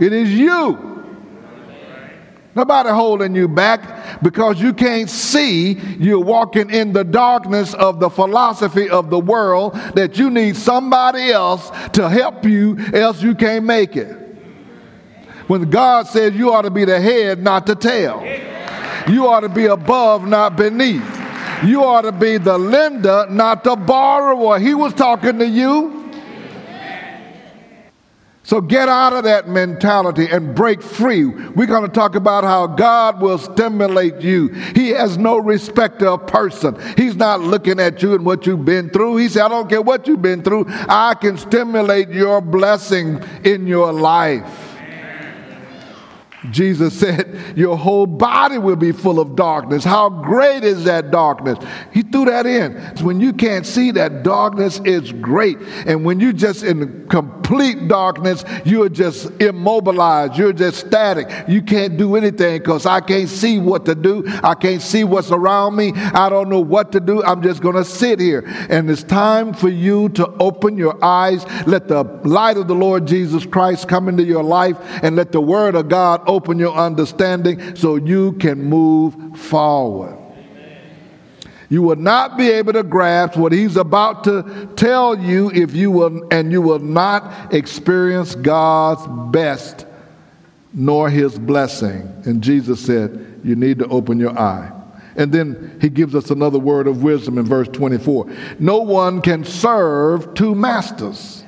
it 0.00 0.12
is 0.12 0.30
you. 0.30 0.86
Nobody 2.56 2.88
holding 2.88 3.34
you 3.36 3.46
back 3.46 4.22
because 4.22 4.60
you 4.60 4.72
can't 4.72 5.08
see 5.08 5.74
you're 5.98 6.18
walking 6.18 6.68
in 6.70 6.92
the 6.92 7.04
darkness 7.04 7.74
of 7.74 8.00
the 8.00 8.10
philosophy 8.10 8.88
of 8.88 9.08
the 9.08 9.20
world 9.20 9.74
that 9.94 10.18
you 10.18 10.30
need 10.30 10.56
somebody 10.56 11.30
else 11.30 11.70
to 11.92 12.08
help 12.08 12.44
you, 12.44 12.76
else 12.92 13.22
you 13.22 13.36
can't 13.36 13.64
make 13.64 13.96
it. 13.96 14.16
When 15.46 15.70
God 15.70 16.08
says 16.08 16.34
you 16.34 16.52
ought 16.52 16.62
to 16.62 16.70
be 16.70 16.84
the 16.84 17.00
head, 17.00 17.40
not 17.40 17.66
the 17.66 17.76
tail. 17.76 18.20
You 19.10 19.26
ought 19.26 19.40
to 19.40 19.48
be 19.48 19.66
above, 19.66 20.26
not 20.26 20.56
beneath. 20.56 21.02
You 21.64 21.84
ought 21.84 22.02
to 22.02 22.12
be 22.12 22.38
the 22.38 22.56
lender, 22.56 23.26
not 23.28 23.64
the 23.64 23.76
borrower. 23.76 24.58
He 24.58 24.74
was 24.74 24.94
talking 24.94 25.38
to 25.38 25.46
you. 25.46 26.00
So 28.42 28.60
get 28.60 28.88
out 28.88 29.12
of 29.12 29.24
that 29.24 29.48
mentality 29.48 30.26
and 30.28 30.56
break 30.56 30.82
free. 30.82 31.24
We're 31.24 31.66
going 31.66 31.86
to 31.86 31.92
talk 31.92 32.16
about 32.16 32.42
how 32.42 32.66
God 32.66 33.20
will 33.20 33.38
stimulate 33.38 34.22
you. 34.22 34.48
He 34.48 34.88
has 34.88 35.18
no 35.18 35.38
respect 35.38 36.02
of 36.02 36.22
a 36.22 36.24
person. 36.26 36.76
He's 36.96 37.14
not 37.14 37.40
looking 37.40 37.78
at 37.78 38.02
you 38.02 38.14
and 38.14 38.24
what 38.24 38.46
you've 38.46 38.64
been 38.64 38.90
through. 38.90 39.18
He 39.18 39.28
said, 39.28 39.42
I 39.42 39.48
don't 39.48 39.68
care 39.68 39.82
what 39.82 40.08
you've 40.08 40.22
been 40.22 40.42
through. 40.42 40.64
I 40.68 41.14
can 41.14 41.36
stimulate 41.36 42.08
your 42.08 42.40
blessing 42.40 43.22
in 43.44 43.68
your 43.68 43.92
life. 43.92 44.69
Jesus 46.48 46.98
said, 46.98 47.54
Your 47.54 47.76
whole 47.76 48.06
body 48.06 48.56
will 48.56 48.76
be 48.76 48.92
full 48.92 49.20
of 49.20 49.36
darkness. 49.36 49.84
How 49.84 50.08
great 50.08 50.64
is 50.64 50.84
that 50.84 51.10
darkness? 51.10 51.58
He 51.92 52.02
threw 52.02 52.24
that 52.24 52.46
in. 52.46 52.76
When 53.04 53.20
you 53.20 53.34
can't 53.34 53.66
see 53.66 53.90
that 53.92 54.22
darkness 54.22 54.80
is 54.84 55.12
great. 55.12 55.58
And 55.86 56.04
when 56.04 56.18
you're 56.18 56.32
just 56.32 56.62
in 56.62 57.08
complete 57.08 57.88
darkness, 57.88 58.42
you're 58.64 58.88
just 58.88 59.30
immobilized. 59.40 60.38
You're 60.38 60.54
just 60.54 60.86
static. 60.86 61.28
You 61.46 61.60
can't 61.60 61.98
do 61.98 62.16
anything 62.16 62.58
because 62.58 62.86
I 62.86 63.00
can't 63.00 63.28
see 63.28 63.58
what 63.58 63.84
to 63.84 63.94
do. 63.94 64.24
I 64.42 64.54
can't 64.54 64.80
see 64.80 65.04
what's 65.04 65.30
around 65.30 65.76
me. 65.76 65.92
I 65.94 66.30
don't 66.30 66.48
know 66.48 66.60
what 66.60 66.92
to 66.92 67.00
do. 67.00 67.22
I'm 67.22 67.42
just 67.42 67.60
going 67.60 67.76
to 67.76 67.84
sit 67.84 68.18
here. 68.18 68.44
And 68.70 68.90
it's 68.90 69.02
time 69.02 69.52
for 69.52 69.68
you 69.68 70.08
to 70.10 70.26
open 70.40 70.78
your 70.78 71.02
eyes. 71.04 71.44
Let 71.66 71.88
the 71.88 72.04
light 72.24 72.56
of 72.56 72.66
the 72.66 72.74
Lord 72.74 73.06
Jesus 73.06 73.44
Christ 73.44 73.88
come 73.88 74.08
into 74.08 74.24
your 74.24 74.42
life 74.42 74.78
and 75.02 75.16
let 75.16 75.32
the 75.32 75.40
word 75.40 75.74
of 75.74 75.88
God 75.88 76.22
open 76.30 76.58
your 76.58 76.74
understanding 76.74 77.74
so 77.76 77.96
you 77.96 78.32
can 78.34 78.62
move 78.62 79.38
forward. 79.38 80.16
You 81.68 81.82
will 81.82 81.96
not 81.96 82.36
be 82.36 82.50
able 82.50 82.72
to 82.72 82.82
grasp 82.82 83.36
what 83.36 83.52
he's 83.52 83.76
about 83.76 84.24
to 84.24 84.68
tell 84.74 85.18
you 85.18 85.50
if 85.52 85.74
you 85.74 85.90
will, 85.90 86.26
and 86.32 86.50
you 86.50 86.62
will 86.62 86.80
not 86.80 87.54
experience 87.54 88.34
God's 88.34 89.06
best 89.32 89.86
nor 90.72 91.10
his 91.10 91.38
blessing. 91.38 92.12
And 92.24 92.42
Jesus 92.42 92.84
said, 92.84 93.40
You 93.44 93.54
need 93.54 93.78
to 93.78 93.86
open 93.86 94.18
your 94.18 94.36
eye. 94.38 94.72
And 95.16 95.32
then 95.32 95.78
he 95.80 95.88
gives 95.88 96.14
us 96.14 96.30
another 96.30 96.58
word 96.58 96.86
of 96.86 97.02
wisdom 97.02 97.38
in 97.38 97.44
verse 97.44 97.68
24. 97.68 98.30
No 98.58 98.78
one 98.78 99.20
can 99.22 99.44
serve 99.44 100.34
two 100.34 100.54
masters. 100.54 101.44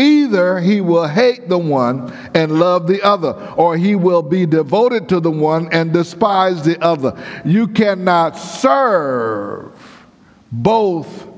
Either 0.00 0.60
he 0.60 0.80
will 0.80 1.06
hate 1.06 1.48
the 1.48 1.58
one 1.58 2.10
and 2.34 2.58
love 2.58 2.86
the 2.86 3.02
other, 3.02 3.32
or 3.56 3.76
he 3.76 3.94
will 3.94 4.22
be 4.22 4.46
devoted 4.46 5.10
to 5.10 5.20
the 5.20 5.30
one 5.30 5.68
and 5.72 5.92
despise 5.92 6.64
the 6.64 6.82
other. 6.82 7.22
You 7.44 7.68
cannot 7.68 8.38
serve 8.38 9.72
both 10.50 11.28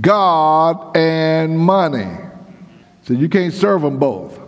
God 0.00 0.94
and 0.94 1.58
money. 1.58 2.10
So 3.04 3.14
you 3.14 3.30
can't 3.30 3.54
serve 3.54 3.80
them 3.80 3.98
both. 3.98 4.38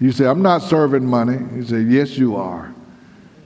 You 0.00 0.12
say, 0.12 0.24
I'm 0.24 0.40
not 0.40 0.62
serving 0.62 1.04
money. 1.04 1.38
You 1.54 1.64
say, 1.64 1.80
Yes, 1.80 2.16
you 2.16 2.36
are. 2.36 2.74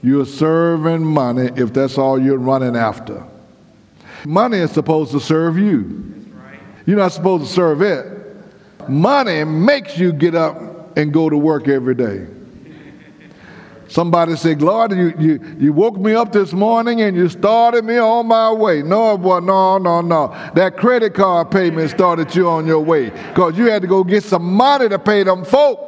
You're 0.01 0.25
serving 0.25 1.03
money 1.03 1.49
if 1.57 1.73
that's 1.73 1.97
all 1.97 2.21
you're 2.21 2.37
running 2.37 2.77
after. 2.77 3.25
Money 4.25 4.59
is 4.59 4.71
supposed 4.71 5.11
to 5.11 5.19
serve 5.19 5.57
you. 5.57 6.25
You're 6.85 6.97
not 6.97 7.11
supposed 7.11 7.47
to 7.47 7.51
serve 7.51 7.81
it. 7.81 8.14
Money 8.89 9.43
makes 9.43 9.97
you 9.97 10.13
get 10.13 10.35
up 10.35 10.97
and 10.97 11.13
go 11.13 11.29
to 11.29 11.37
work 11.37 11.67
every 11.67 11.95
day. 11.95 12.27
Somebody 13.87 14.35
said, 14.35 14.61
Lord, 14.61 14.91
you, 14.91 15.13
you, 15.19 15.55
you 15.59 15.73
woke 15.73 15.97
me 15.97 16.15
up 16.15 16.31
this 16.31 16.53
morning 16.53 17.01
and 17.01 17.15
you 17.15 17.29
started 17.29 17.85
me 17.85 17.97
on 17.97 18.27
my 18.27 18.51
way. 18.51 18.81
No, 18.81 19.17
boy, 19.17 19.39
no, 19.39 19.77
no, 19.77 20.01
no. 20.01 20.27
That 20.55 20.75
credit 20.75 21.13
card 21.13 21.51
payment 21.51 21.91
started 21.91 22.33
you 22.35 22.49
on 22.49 22.65
your 22.65 22.79
way 22.79 23.11
because 23.11 23.57
you 23.57 23.65
had 23.65 23.83
to 23.83 23.87
go 23.87 24.03
get 24.03 24.23
some 24.23 24.43
money 24.43 24.89
to 24.89 24.97
pay 24.97 25.23
them 25.23 25.45
folk. 25.45 25.79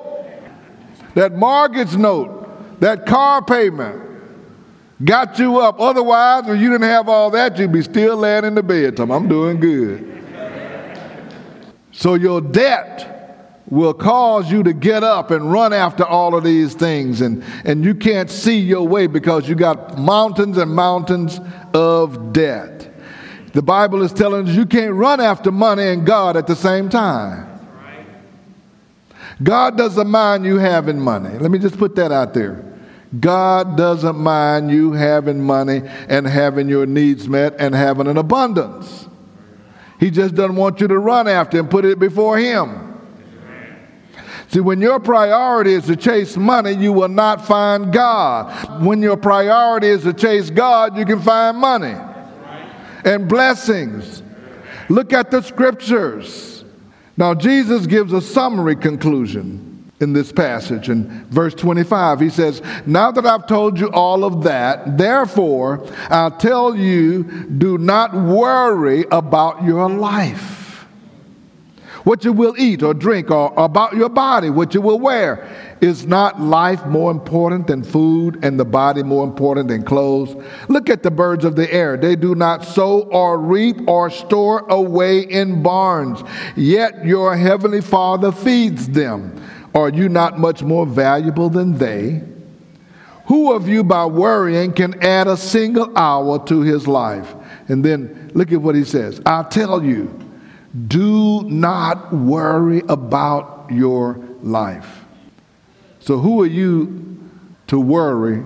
That 1.16 1.34
mortgage 1.34 1.98
note, 1.98 2.80
that 2.80 3.08
car 3.08 3.44
payment 3.44 4.04
got 5.04 5.40
you 5.40 5.60
up. 5.60 5.80
Otherwise, 5.80 6.48
if 6.48 6.62
you 6.62 6.70
didn't 6.70 6.88
have 6.90 7.10
all 7.10 7.32
that, 7.32 7.58
you'd 7.58 7.72
be 7.72 7.82
still 7.82 8.16
laying 8.18 8.46
in 8.46 8.54
the 8.54 8.64
bed. 8.64 9.00
I'm 9.00 9.28
doing 9.28 9.60
good. 9.60 10.17
So 11.98 12.14
your 12.14 12.42
debt 12.42 13.64
will 13.72 13.96
cause 13.96 14.52
you 14.52 14.62
to 14.62 14.72
get 14.72 15.04
up 15.04 15.32
and 15.32 15.52
run 15.52 15.74
after 15.74 16.06
all 16.06 16.36
of 16.36 16.44
these 16.44 16.76
things. 16.76 17.22
And, 17.22 17.44
and 17.66 17.84
you 17.84 17.96
can't 17.96 18.30
see 18.30 18.60
your 18.60 18.88
way 18.88 19.08
because 19.08 19.50
you 19.50 19.56
got 19.56 19.98
mountains 19.98 20.60
and 20.60 20.76
mountains 20.76 21.40
of 21.74 22.34
debt. 22.34 22.94
The 23.54 23.64
bible 23.64 24.04
is 24.04 24.14
telling 24.14 24.48
us 24.48 24.56
you 24.56 24.68
can't 24.68 24.94
run 24.94 25.20
after 25.20 25.52
money 25.52 25.88
and 25.88 26.06
god 26.06 26.38
at 26.38 26.46
the 26.46 26.56
same 26.56 26.88
time. 26.88 27.48
God 29.42 29.76
doesn't 29.76 30.08
mind 30.08 30.46
you 30.46 30.60
having 30.60 31.00
money. 31.00 31.36
Let 31.40 31.50
me 31.50 31.58
just 31.58 31.80
put 31.80 31.96
that 31.96 32.12
out 32.12 32.36
there. 32.36 32.64
God 33.20 33.76
doesn't 33.76 34.18
mind 34.18 34.70
you 34.70 34.92
having 34.92 35.42
money 35.42 35.82
and 36.10 36.28
having 36.28 36.70
your 36.70 36.86
needs 36.86 37.28
met 37.28 37.56
and 37.58 37.74
having 37.74 38.06
an 38.06 38.18
abundance 38.18 39.07
he 40.00 40.12
just 40.12 40.36
doesn't 40.36 40.56
want 40.56 40.80
you 40.80 40.88
to 40.88 41.00
run 41.00 41.28
after 41.28 41.60
and 41.60 41.70
put 41.70 41.86
it 41.86 42.00
before 42.00 42.38
him 42.38 42.88
See, 44.50 44.62
when 44.62 44.80
your 44.80 45.00
priority 45.00 45.74
is 45.74 45.86
to 45.88 45.96
chase 45.96 46.38
money, 46.38 46.72
you 46.72 46.94
will 46.94 47.10
not 47.10 47.46
find 47.46 47.92
God. 47.92 48.82
When 48.82 49.02
your 49.02 49.18
priority 49.18 49.88
is 49.88 50.04
to 50.04 50.14
chase 50.14 50.50
God, 50.50 50.98
you 50.98 51.06
can 51.06 51.22
find 51.22 51.58
money 51.58 51.96
and 53.04 53.28
blessings. 53.28 54.24
Look 54.88 55.12
at 55.12 55.32
the 55.32 55.42
scriptures. 55.42 56.64
Now, 57.18 57.34
Jesus 57.34 57.88
gives 57.88 58.14
a 58.14 58.22
summary 58.22 58.78
conclusion 58.78 59.77
in 60.00 60.14
this 60.14 60.32
passage. 60.32 60.90
In 60.90 61.26
verse 61.26 61.54
25, 61.56 62.20
he 62.20 62.30
says, 62.30 62.62
Now 62.86 63.12
that 63.12 63.26
I've 63.26 63.48
told 63.48 63.80
you 63.80 63.90
all 63.92 64.24
of 64.24 64.44
that, 64.44 64.98
therefore 64.98 65.88
I'll 66.10 66.32
tell 66.32 66.76
you, 66.76 67.24
do 67.24 67.78
not 67.78 68.14
worry 68.14 69.06
about 69.12 69.64
your 69.64 69.90
life 69.90 70.58
what 72.08 72.24
you 72.24 72.32
will 72.32 72.56
eat 72.58 72.84
or 72.84 72.94
drink, 72.94 73.30
or 73.30 73.54
about 73.58 73.94
your 73.94 74.08
body, 74.08 74.50
what 74.50 74.74
you 74.74 74.80
will 74.80 74.98
wear. 74.98 75.76
Is 75.82 76.08
not 76.08 76.40
life 76.40 76.86
more 76.86 77.12
important 77.12 77.68
than 77.68 77.84
food 77.84 78.46
and 78.46 78.58
the 78.58 78.64
body 78.64 79.04
more 79.04 79.26
important 79.26 79.68
than 79.68 79.84
clothes? 79.84 80.34
Look 80.70 80.90
at 80.90 81.04
the 81.04 81.12
birds 81.12 81.44
of 81.44 81.58
the 81.58 81.72
air. 81.72 81.98
They 81.98 82.16
do 82.16 82.34
not 82.34 82.64
sow 82.64 83.02
or 83.02 83.38
reap 83.38 83.90
or 83.90 84.10
store 84.10 84.66
away 84.70 85.20
in 85.20 85.62
barns, 85.62 86.24
yet 86.56 87.06
your 87.06 87.36
heavenly 87.36 87.82
Father 87.82 88.32
feeds 88.32 88.88
them. 88.88 89.44
Are 89.76 89.90
you 89.90 90.10
not 90.10 90.40
much 90.40 90.64
more 90.64 90.86
valuable 90.86 91.50
than 91.50 91.78
they? 91.78 92.22
Who 93.26 93.54
of 93.54 93.68
you, 93.68 93.84
by 93.84 94.06
worrying, 94.06 94.74
can 94.74 95.04
add 95.04 95.28
a 95.28 95.38
single 95.38 95.96
hour 95.98 96.44
to 96.46 96.62
his 96.62 96.88
life? 96.88 97.36
And 97.68 97.84
then 97.84 98.32
look 98.34 98.52
at 98.52 98.62
what 98.62 98.76
he 98.76 98.84
says 98.84 99.20
i 99.26 99.42
tell 99.44 99.84
you 99.84 100.08
do 100.88 101.44
not 101.44 102.14
worry 102.14 102.84
about 102.88 103.68
your 103.72 104.20
life. 104.42 105.06
So, 106.00 106.20
who 106.20 106.42
are 106.44 106.48
you 106.48 107.18
to 107.68 107.80
worry 107.80 108.44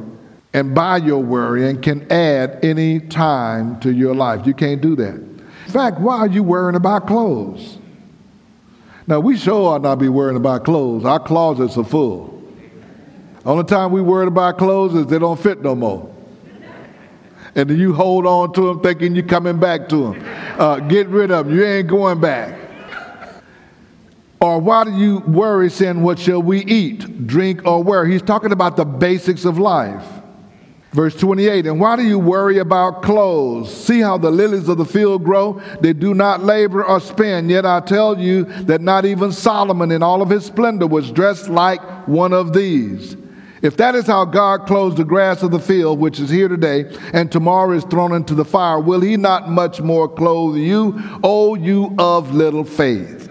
and 0.54 0.74
by 0.74 0.98
your 0.98 1.20
worrying 1.20 1.82
can 1.82 2.10
add 2.12 2.64
any 2.64 3.00
time 3.00 3.80
to 3.82 3.92
your 3.92 4.16
life? 4.16 4.48
You 4.48 4.54
can't 4.54 4.82
do 4.82 4.96
that. 4.96 5.16
In 5.16 5.72
fact, 5.72 6.00
why 6.00 6.18
are 6.18 6.28
you 6.28 6.44
worrying 6.44 6.76
about 6.76 7.08
clothes? 7.08 7.78
Now, 9.08 9.20
we 9.20 9.38
sure 9.38 9.74
ought 9.74 9.82
not 9.82 10.00
be 10.00 10.10
worrying 10.10 10.38
about 10.38 10.66
clothes. 10.66 11.06
Our 11.06 11.20
closets 11.20 11.78
are 11.78 11.84
full. 11.84 12.42
Only 13.46 13.64
time 13.64 13.92
we 13.92 14.02
worry 14.02 14.28
about 14.28 14.58
clothes 14.58 14.94
is 14.94 15.08
they 15.08 15.20
don't 15.20 15.40
fit 15.40 15.62
no 15.62 15.76
more 15.76 16.12
and 17.56 17.70
then 17.70 17.78
you 17.78 17.94
hold 17.94 18.26
on 18.26 18.54
to 18.54 18.68
them 18.68 18.80
thinking 18.82 19.16
you're 19.16 19.26
coming 19.26 19.60
back 19.60 19.90
to 19.90 20.14
them. 20.14 20.24
Uh, 20.60 20.80
get 20.80 21.08
rid 21.08 21.32
of 21.32 21.48
them. 21.48 21.56
You 21.56 21.66
ain't 21.66 21.88
going 21.88 22.22
back. 22.22 22.58
Or 24.40 24.60
why 24.60 24.86
do 24.86 24.92
you 24.92 25.20
worry 25.20 25.70
saying, 25.70 26.02
What 26.02 26.18
shall 26.18 26.42
we 26.42 26.64
eat, 26.66 27.28
drink, 27.28 27.66
or 27.66 27.84
wear? 27.84 28.06
He's 28.06 28.22
talking 28.22 28.52
about 28.52 28.78
the 28.78 28.86
basics 28.86 29.46
of 29.46 29.60
life. 29.60 30.06
Verse 30.94 31.16
28 31.16 31.68
And 31.68 31.80
why 31.80 31.96
do 31.96 32.04
you 32.04 32.20
worry 32.20 32.58
about 32.58 33.02
clothes? 33.02 33.74
See 33.74 34.02
how 34.02 34.18
the 34.18 34.32
lilies 34.32 34.68
of 34.68 34.78
the 34.78 34.86
field 34.86 35.24
grow? 35.24 35.62
They 35.80 35.94
do 35.94 36.14
not 36.14 36.44
labor 36.44 36.84
or 36.84 37.00
spin. 37.00 37.50
Yet 37.50 37.66
I 37.66 37.80
tell 37.80 38.20
you 38.20 38.44
that 38.64 38.82
not 38.82 39.06
even 39.06 39.32
Solomon 39.32 39.92
in 39.92 40.04
all 40.04 40.22
of 40.22 40.30
his 40.30 40.46
splendor 40.46 40.88
was 40.88 41.12
dressed 41.12 41.48
like 41.50 41.82
one 42.08 42.34
of 42.34 42.54
these. 42.54 43.16
If 43.62 43.78
that 43.78 43.94
is 43.94 44.08
how 44.08 44.26
God 44.26 44.66
clothes 44.66 44.96
the 44.96 45.04
grass 45.04 45.44
of 45.44 45.52
the 45.52 45.60
field, 45.60 46.00
which 46.00 46.20
is 46.20 46.32
here 46.32 46.48
today, 46.48 46.86
and 47.14 47.32
tomorrow 47.32 47.72
is 47.76 47.84
thrown 47.84 48.12
into 48.12 48.34
the 48.34 48.44
fire, 48.44 48.80
will 48.80 49.02
he 49.02 49.18
not 49.18 49.50
much 49.50 49.82
more 49.82 50.10
clothe 50.10 50.58
you, 50.58 51.00
O 51.24 51.54
you 51.54 51.94
of 52.00 52.34
little 52.34 52.64
faith? 52.64 53.31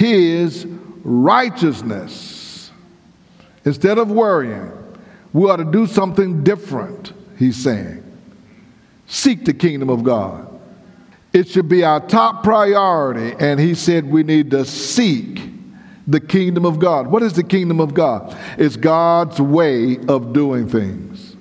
His 0.00 0.64
righteousness. 1.04 2.70
Instead 3.66 3.98
of 3.98 4.10
worrying, 4.10 4.72
we 5.34 5.50
ought 5.50 5.56
to 5.56 5.64
do 5.66 5.86
something 5.86 6.42
different, 6.42 7.12
he's 7.38 7.62
saying. 7.62 8.02
Seek 9.06 9.44
the 9.44 9.52
kingdom 9.52 9.90
of 9.90 10.02
God. 10.02 10.48
It 11.34 11.48
should 11.48 11.68
be 11.68 11.84
our 11.84 12.00
top 12.00 12.42
priority, 12.42 13.36
and 13.38 13.60
he 13.60 13.74
said 13.74 14.10
we 14.10 14.22
need 14.22 14.50
to 14.52 14.64
seek 14.64 15.42
the 16.06 16.18
kingdom 16.18 16.64
of 16.64 16.78
God. 16.78 17.06
What 17.08 17.22
is 17.22 17.34
the 17.34 17.44
kingdom 17.44 17.78
of 17.78 17.92
God? 17.92 18.34
It's 18.56 18.76
God's 18.76 19.38
way 19.38 19.98
of 20.08 20.32
doing 20.32 20.66
things. 20.66 21.36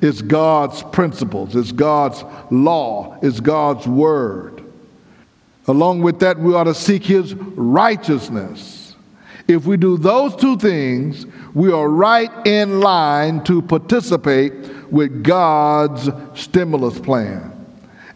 It's 0.00 0.22
God's 0.22 0.80
principles. 0.84 1.56
It's 1.56 1.72
God's 1.72 2.22
law. 2.52 3.18
It's 3.20 3.40
God's 3.40 3.88
word. 3.88 4.55
Along 5.68 6.00
with 6.00 6.20
that, 6.20 6.38
we 6.38 6.54
ought 6.54 6.64
to 6.64 6.74
seek 6.74 7.04
His 7.04 7.34
righteousness. 7.34 8.94
If 9.48 9.64
we 9.64 9.76
do 9.76 9.96
those 9.96 10.34
two 10.36 10.58
things, 10.58 11.26
we 11.54 11.72
are 11.72 11.88
right 11.88 12.30
in 12.46 12.80
line 12.80 13.44
to 13.44 13.62
participate 13.62 14.52
with 14.90 15.22
God's 15.22 16.10
stimulus 16.34 16.98
plan. 16.98 17.52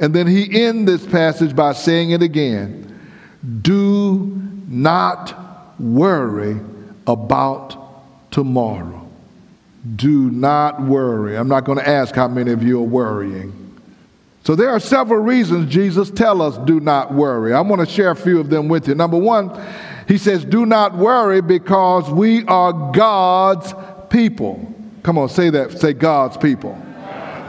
And 0.00 0.14
then 0.14 0.26
he 0.26 0.62
ends 0.64 0.90
this 0.90 1.06
passage 1.10 1.54
by 1.54 1.72
saying 1.72 2.10
it 2.10 2.22
again 2.22 2.86
do 3.62 4.38
not 4.68 5.80
worry 5.80 6.60
about 7.06 7.76
tomorrow. 8.30 9.08
Do 9.96 10.30
not 10.30 10.82
worry. 10.82 11.38
I'm 11.38 11.48
not 11.48 11.64
going 11.64 11.78
to 11.78 11.88
ask 11.88 12.14
how 12.14 12.28
many 12.28 12.52
of 12.52 12.62
you 12.62 12.78
are 12.80 12.86
worrying. 12.86 13.59
So 14.44 14.56
there 14.56 14.70
are 14.70 14.80
several 14.80 15.20
reasons 15.20 15.72
Jesus 15.72 16.10
tell 16.10 16.40
us 16.40 16.56
do 16.58 16.80
not 16.80 17.12
worry. 17.12 17.52
I 17.52 17.60
want 17.60 17.86
to 17.86 17.86
share 17.86 18.10
a 18.10 18.16
few 18.16 18.40
of 18.40 18.48
them 18.48 18.68
with 18.68 18.88
you. 18.88 18.94
Number 18.94 19.18
1, 19.18 19.60
he 20.08 20.18
says 20.18 20.44
do 20.44 20.64
not 20.64 20.96
worry 20.96 21.40
because 21.40 22.10
we 22.10 22.44
are 22.46 22.72
God's 22.92 23.74
people. 24.08 24.74
Come 25.02 25.18
on, 25.18 25.28
say 25.28 25.50
that. 25.50 25.78
Say 25.78 25.92
God's 25.92 26.36
people. 26.36 26.78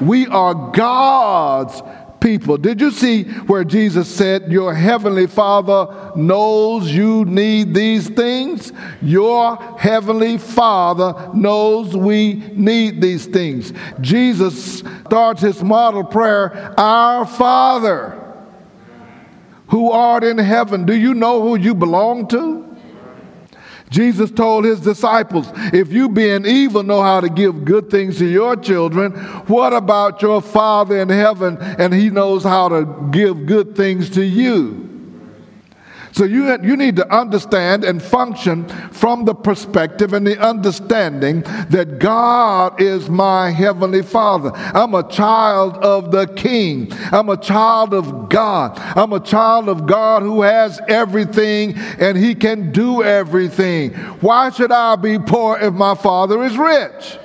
We 0.01 0.27
are 0.27 0.53
God's 0.71 1.81
people. 2.21 2.57
Did 2.57 2.79
you 2.79 2.91
see 2.91 3.23
where 3.23 3.63
Jesus 3.63 4.07
said, 4.07 4.51
Your 4.51 4.73
heavenly 4.73 5.27
Father 5.27 6.13
knows 6.15 6.89
you 6.91 7.25
need 7.25 7.73
these 7.73 8.07
things? 8.07 8.71
Your 9.01 9.57
heavenly 9.77 10.37
Father 10.37 11.29
knows 11.33 11.97
we 11.97 12.35
need 12.53 13.01
these 13.01 13.25
things. 13.25 13.73
Jesus 13.99 14.79
starts 15.05 15.41
his 15.41 15.61
model 15.61 16.03
prayer, 16.03 16.73
Our 16.79 17.25
Father 17.25 18.17
who 19.71 19.89
art 19.89 20.23
in 20.23 20.37
heaven. 20.37 20.85
Do 20.85 20.93
you 20.93 21.13
know 21.13 21.41
who 21.41 21.55
you 21.55 21.73
belong 21.73 22.27
to? 22.27 22.70
Jesus 23.91 24.31
told 24.31 24.63
his 24.63 24.79
disciples, 24.79 25.47
If 25.73 25.91
you 25.91 26.07
being 26.07 26.45
evil 26.45 26.81
know 26.81 27.01
how 27.01 27.19
to 27.19 27.27
give 27.27 27.65
good 27.65 27.91
things 27.91 28.17
to 28.19 28.25
your 28.25 28.55
children, 28.55 29.11
what 29.47 29.73
about 29.73 30.21
your 30.21 30.41
Father 30.41 31.01
in 31.01 31.09
heaven 31.09 31.57
and 31.59 31.93
he 31.93 32.09
knows 32.09 32.43
how 32.43 32.69
to 32.69 33.09
give 33.11 33.45
good 33.45 33.75
things 33.75 34.09
to 34.11 34.23
you? 34.23 34.80
So 36.13 36.25
you, 36.25 36.61
you 36.61 36.75
need 36.75 36.97
to 36.97 37.13
understand 37.13 37.83
and 37.83 38.01
function 38.01 38.67
from 38.91 39.25
the 39.25 39.33
perspective 39.33 40.13
and 40.13 40.27
the 40.27 40.39
understanding 40.39 41.41
that 41.69 41.99
God 41.99 42.81
is 42.81 43.09
my 43.09 43.51
heavenly 43.51 44.01
Father. 44.01 44.51
I'm 44.53 44.93
a 44.93 45.07
child 45.09 45.77
of 45.77 46.11
the 46.11 46.27
King. 46.27 46.91
I'm 47.11 47.29
a 47.29 47.37
child 47.37 47.93
of 47.93 48.29
God. 48.29 48.77
I'm 48.97 49.13
a 49.13 49.19
child 49.19 49.69
of 49.69 49.85
God 49.85 50.21
who 50.21 50.41
has 50.41 50.81
everything 50.87 51.75
and 51.77 52.17
he 52.17 52.35
can 52.35 52.71
do 52.71 53.03
everything. 53.03 53.93
Why 54.21 54.49
should 54.49 54.71
I 54.71 54.97
be 54.97 55.17
poor 55.17 55.57
if 55.59 55.73
my 55.73 55.95
Father 55.95 56.43
is 56.43 56.57
rich? 56.57 57.17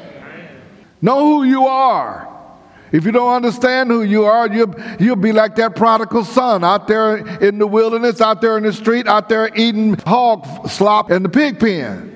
Know 1.03 1.18
who 1.18 1.44
you 1.44 1.66
are. 1.66 2.36
If 2.96 3.04
you 3.04 3.12
don't 3.12 3.35
understand 3.35 3.90
who 3.90 4.04
you 4.04 4.24
are, 4.24 4.48
you'll, 4.48 4.74
you'll 4.98 5.16
be 5.16 5.30
like 5.30 5.54
that 5.56 5.76
prodigal 5.76 6.24
son 6.24 6.64
out 6.64 6.88
there 6.88 7.18
in 7.42 7.59
the 7.59 7.66
wilderness, 7.66 8.22
out 8.22 8.40
there 8.40 8.56
in 8.56 8.62
the 8.62 8.72
street, 8.72 9.06
out 9.06 9.28
there 9.28 9.54
eating 9.54 9.98
hog 10.06 10.66
slop 10.70 11.11
in 11.11 11.22
the 11.22 11.28
pig 11.28 11.61
pen. 11.61 12.14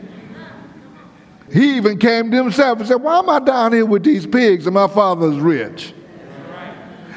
He 1.53 1.77
even 1.77 1.99
came 1.99 2.31
to 2.31 2.37
himself 2.39 2.79
and 2.79 2.89
said, 2.89 3.03
Why 3.03 3.19
am 3.19 3.29
I 3.29 3.41
down 3.41 3.75
here 3.75 3.85
with 3.85 4.05
these 4.05 4.27
pigs 4.27 4.67
and 4.67 4.73
my 4.73 4.89
father's 4.89 5.37
rich? 5.37 5.93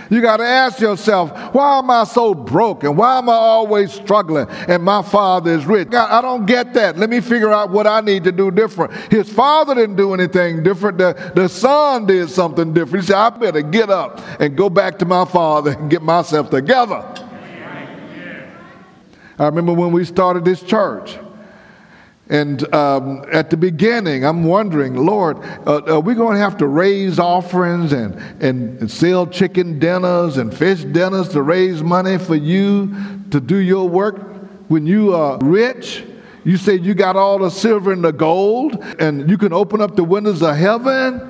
You 0.09 0.21
got 0.21 0.37
to 0.37 0.43
ask 0.43 0.79
yourself, 0.79 1.31
why 1.53 1.79
am 1.79 1.89
I 1.89 2.03
so 2.03 2.33
broken? 2.33 2.95
Why 2.95 3.17
am 3.17 3.29
I 3.29 3.33
always 3.33 3.91
struggling 3.91 4.47
and 4.67 4.83
my 4.83 5.01
father 5.01 5.51
is 5.51 5.65
rich? 5.65 5.89
God, 5.89 6.09
I 6.11 6.21
don't 6.21 6.45
get 6.45 6.73
that. 6.73 6.97
Let 6.97 7.09
me 7.09 7.21
figure 7.21 7.51
out 7.51 7.69
what 7.71 7.87
I 7.87 8.01
need 8.01 8.23
to 8.25 8.31
do 8.31 8.51
different. 8.51 8.93
His 9.11 9.31
father 9.31 9.75
didn't 9.75 9.95
do 9.95 10.13
anything 10.13 10.63
different. 10.63 10.97
The, 10.97 11.31
the 11.35 11.47
son 11.47 12.05
did 12.05 12.29
something 12.29 12.73
different. 12.73 13.05
He 13.05 13.07
said, 13.07 13.17
I 13.17 13.29
better 13.29 13.61
get 13.61 13.89
up 13.89 14.21
and 14.39 14.55
go 14.55 14.69
back 14.69 14.99
to 14.99 15.05
my 15.05 15.25
father 15.25 15.71
and 15.71 15.89
get 15.89 16.01
myself 16.01 16.49
together. 16.49 17.03
I 19.39 19.45
remember 19.45 19.73
when 19.73 19.91
we 19.91 20.05
started 20.05 20.45
this 20.45 20.61
church. 20.61 21.17
And 22.33 22.73
um, 22.73 23.23
at 23.31 23.51
the 23.51 23.57
beginning, 23.57 24.25
I'm 24.25 24.43
wondering, 24.43 24.95
Lord, 24.95 25.37
uh, 25.67 25.83
are 25.85 25.99
we 25.99 26.15
going 26.15 26.33
to 26.33 26.39
have 26.39 26.57
to 26.57 26.67
raise 26.67 27.19
offerings 27.19 27.93
and, 27.93 28.15
and, 28.41 28.79
and 28.79 28.89
sell 28.89 29.27
chicken 29.27 29.77
dinners 29.77 30.37
and 30.37 30.51
fish 30.51 30.83
dinners 30.83 31.29
to 31.29 31.43
raise 31.43 31.83
money 31.83 32.17
for 32.17 32.33
you 32.33 32.87
to 33.29 33.39
do 33.39 33.57
your 33.57 33.87
work 33.87 34.19
when 34.67 34.87
you 34.87 35.13
are 35.13 35.37
rich? 35.43 36.03
You 36.43 36.57
say 36.57 36.73
you 36.73 36.95
got 36.95 37.15
all 37.15 37.37
the 37.37 37.51
silver 37.51 37.93
and 37.93 38.03
the 38.03 38.11
gold 38.11 38.83
and 38.97 39.29
you 39.29 39.37
can 39.37 39.53
open 39.53 39.79
up 39.79 39.95
the 39.95 40.03
windows 40.03 40.41
of 40.41 40.55
heaven? 40.55 41.29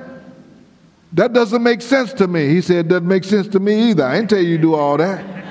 That 1.12 1.34
doesn't 1.34 1.62
make 1.62 1.82
sense 1.82 2.14
to 2.14 2.26
me. 2.26 2.48
He 2.48 2.62
said, 2.62 2.86
it 2.86 2.88
doesn't 2.88 3.06
make 3.06 3.24
sense 3.24 3.46
to 3.48 3.60
me 3.60 3.90
either. 3.90 4.04
I 4.04 4.16
ain't 4.16 4.30
tell 4.30 4.40
you 4.40 4.52
you 4.52 4.58
do 4.58 4.74
all 4.74 4.96
that. 4.96 5.43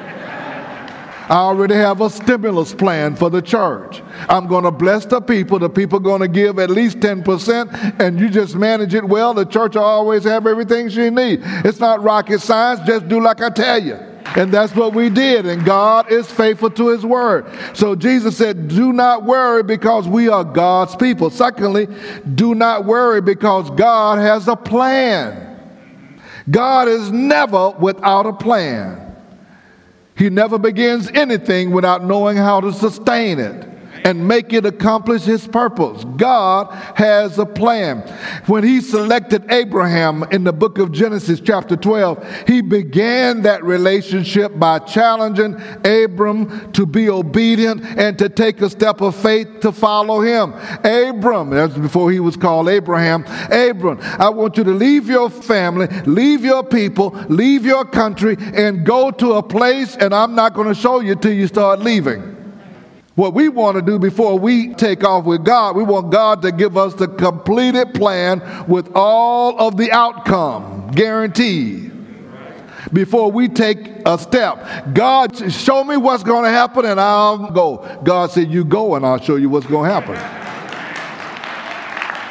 I 1.30 1.36
already 1.36 1.76
have 1.76 2.02
a 2.02 2.10
stimulus 2.10 2.74
plan 2.74 3.16
for 3.16 3.30
the 3.30 3.42
church. 3.42 4.02
I'm 4.28 4.48
going 4.48 4.66
to 4.66 4.72
bless 4.72 5.06
the 5.06 5.22
people. 5.22 5.58
The 5.58 5.70
people 5.70 6.00
are 6.00 6.02
going 6.02 6.22
to 6.22 6.28
give 6.28 6.60
at 6.60 6.70
least 6.70 7.00
10%, 7.00 8.00
and 8.00 8.20
you 8.20 8.30
just 8.30 8.56
manage 8.56 8.94
it 8.94 9.06
well. 9.06 9.34
The 9.34 9.46
church 9.46 9.76
will 9.76 9.84
always 9.84 10.26
have 10.26 10.46
everything 10.46 10.90
she 10.90 11.10
needs. 11.10 11.42
It's 11.46 11.80
not 11.80 12.04
rocket 12.04 12.40
science. 12.40 12.82
Just 12.86 13.08
do 13.08 13.22
like 13.22 13.42
I 13.42 13.50
tell 13.50 13.82
you. 13.82 13.96
And 14.36 14.52
that's 14.52 14.76
what 14.76 14.94
we 14.94 15.10
did. 15.10 15.46
And 15.46 15.64
God 15.64 16.12
is 16.12 16.30
faithful 16.30 16.70
to 16.72 16.90
his 16.90 17.06
word. 17.06 17.46
So 17.74 17.96
Jesus 17.96 18.38
said, 18.38 18.68
Do 18.68 18.92
not 18.92 19.24
worry 19.24 19.64
because 19.64 20.08
we 20.08 20.28
are 20.28 20.44
God's 20.44 20.96
people. 20.96 21.30
Secondly, 21.30 21.88
do 22.36 22.56
not 22.56 22.86
worry 22.86 23.22
because 23.22 23.70
God 23.72 24.20
has 24.20 24.48
a 24.48 24.56
plan. 24.56 25.50
God 26.50 26.88
is 26.88 27.12
never 27.12 27.72
without 27.72 28.26
a 28.26 28.34
plan. 28.34 29.03
He 30.16 30.30
never 30.30 30.58
begins 30.58 31.10
anything 31.14 31.72
without 31.72 32.04
knowing 32.04 32.38
how 32.38 32.62
to 32.62 32.72
sustain 32.72 33.40
it 33.40 33.73
and 34.04 34.28
make 34.28 34.54
it 34.54 34.66
accomplish 34.66 35.24
his 35.24 35.48
purpose. 35.48 36.04
God 36.18 36.72
has 36.96 37.38
a 37.40 37.46
plan. 37.46 38.02
When 38.48 38.64
he 38.64 38.82
selected 38.82 39.52
Abraham 39.52 40.24
in 40.32 40.44
the 40.44 40.54
book 40.54 40.78
of 40.78 40.92
Genesis, 40.92 41.40
chapter 41.40 41.76
12, 41.76 42.46
he 42.48 42.62
began 42.62 43.42
that 43.44 43.64
relationship 43.64 44.58
by 44.58 44.80
challenging 44.80 45.56
Abram 45.86 46.72
to 46.74 46.86
be 46.86 47.10
obedient 47.10 47.84
and 47.98 48.18
to 48.20 48.30
take 48.30 48.62
a 48.62 48.70
step 48.70 49.02
of 49.02 49.16
faith 49.16 49.62
to 49.62 49.72
follow 49.72 50.22
him. 50.22 50.54
Abram, 50.84 51.50
that's 51.50 51.78
before 51.78 52.12
he 52.12 52.20
was 52.20 52.36
called 52.36 52.70
Abraham. 52.70 53.24
Abram, 53.52 54.00
I 54.02 54.30
want 54.30 54.58
you 54.58 54.64
to 54.64 54.72
leave 54.72 55.08
your 55.08 55.30
family, 55.30 55.88
leave 56.06 56.44
your 56.44 56.64
people, 56.64 57.10
leave 57.30 57.66
your 57.66 57.86
country, 57.86 58.38
and 58.40 58.86
go 58.86 59.12
to 59.12 59.34
a 59.34 59.44
place, 59.44 59.96
and 59.96 60.14
I'm 60.14 60.36
not 60.36 60.54
going 60.54 60.68
to 60.68 60.76
show 60.76 61.00
you 61.00 61.16
till 61.16 61.34
you 61.34 61.48
start 61.48 61.80
leaving. 61.80 62.43
What 63.16 63.36
we 63.36 63.48
want 63.48 63.76
to 63.76 63.82
do 63.84 64.00
before 64.00 64.40
we 64.40 64.74
take 64.74 65.04
off 65.04 65.26
with 65.26 65.46
God, 65.46 65.76
we 65.76 65.84
want 65.84 66.12
God 66.12 66.42
to 66.42 66.52
give 66.52 66.78
us 66.78 66.96
the 66.96 67.08
completed 67.08 67.94
plan 67.94 68.66
with 68.68 68.92
all 68.96 69.60
of 69.60 69.78
the 69.78 69.92
outcome 69.92 70.90
guaranteed. 70.92 71.92
Before 72.92 73.32
we 73.32 73.48
take 73.48 73.78
a 74.06 74.18
step, 74.18 74.94
God, 74.94 75.52
show 75.52 75.84
me 75.84 75.96
what's 75.96 76.24
going 76.24 76.44
to 76.44 76.50
happen 76.50 76.86
and 76.86 77.00
I'll 77.00 77.52
go. 77.52 78.00
God 78.04 78.32
said, 78.32 78.52
You 78.52 78.66
go 78.66 78.96
and 78.96 79.06
I'll 79.06 79.22
show 79.22 79.36
you 79.36 79.50
what's 79.50 79.68
going 79.68 79.90
to 79.90 79.94
happen. 79.94 80.43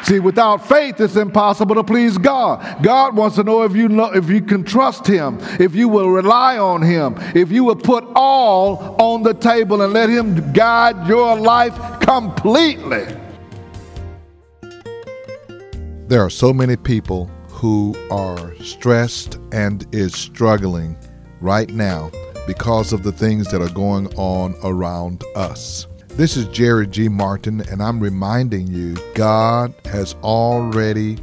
See, 0.02 0.18
without 0.18 0.66
faith, 0.68 1.00
it's 1.00 1.16
impossible 1.16 1.76
to 1.76 1.84
please 1.84 2.18
God. 2.18 2.82
God 2.82 3.16
wants 3.16 3.36
to 3.36 3.44
know 3.44 3.62
if 3.62 3.76
you 3.76 3.88
know 3.88 4.12
if 4.12 4.28
you 4.28 4.42
can 4.42 4.64
trust 4.64 5.06
Him, 5.06 5.38
if 5.60 5.74
you 5.74 5.88
will 5.88 6.10
rely 6.10 6.58
on 6.58 6.82
Him, 6.82 7.14
if 7.34 7.52
you 7.52 7.64
will 7.64 7.76
put 7.76 8.04
all 8.14 8.96
on 9.00 9.22
the 9.22 9.34
table 9.34 9.82
and 9.82 9.92
let 9.92 10.08
Him 10.10 10.52
guide 10.52 11.06
your 11.06 11.38
life 11.38 11.74
completely. 12.00 13.06
There 16.08 16.20
are 16.20 16.30
so 16.30 16.52
many 16.52 16.76
people 16.76 17.30
who 17.48 17.94
are 18.10 18.54
stressed 18.56 19.38
and 19.52 19.86
is 19.94 20.14
struggling 20.14 20.96
right 21.40 21.70
now 21.70 22.10
because 22.46 22.92
of 22.92 23.04
the 23.04 23.12
things 23.12 23.50
that 23.52 23.62
are 23.62 23.72
going 23.72 24.08
on 24.16 24.56
around 24.64 25.22
us. 25.36 25.86
This 26.14 26.36
is 26.36 26.46
Jerry 26.48 26.86
G. 26.86 27.08
Martin, 27.08 27.62
and 27.70 27.82
I'm 27.82 27.98
reminding 27.98 28.66
you 28.66 28.96
God 29.14 29.72
has 29.86 30.14
already 30.22 31.16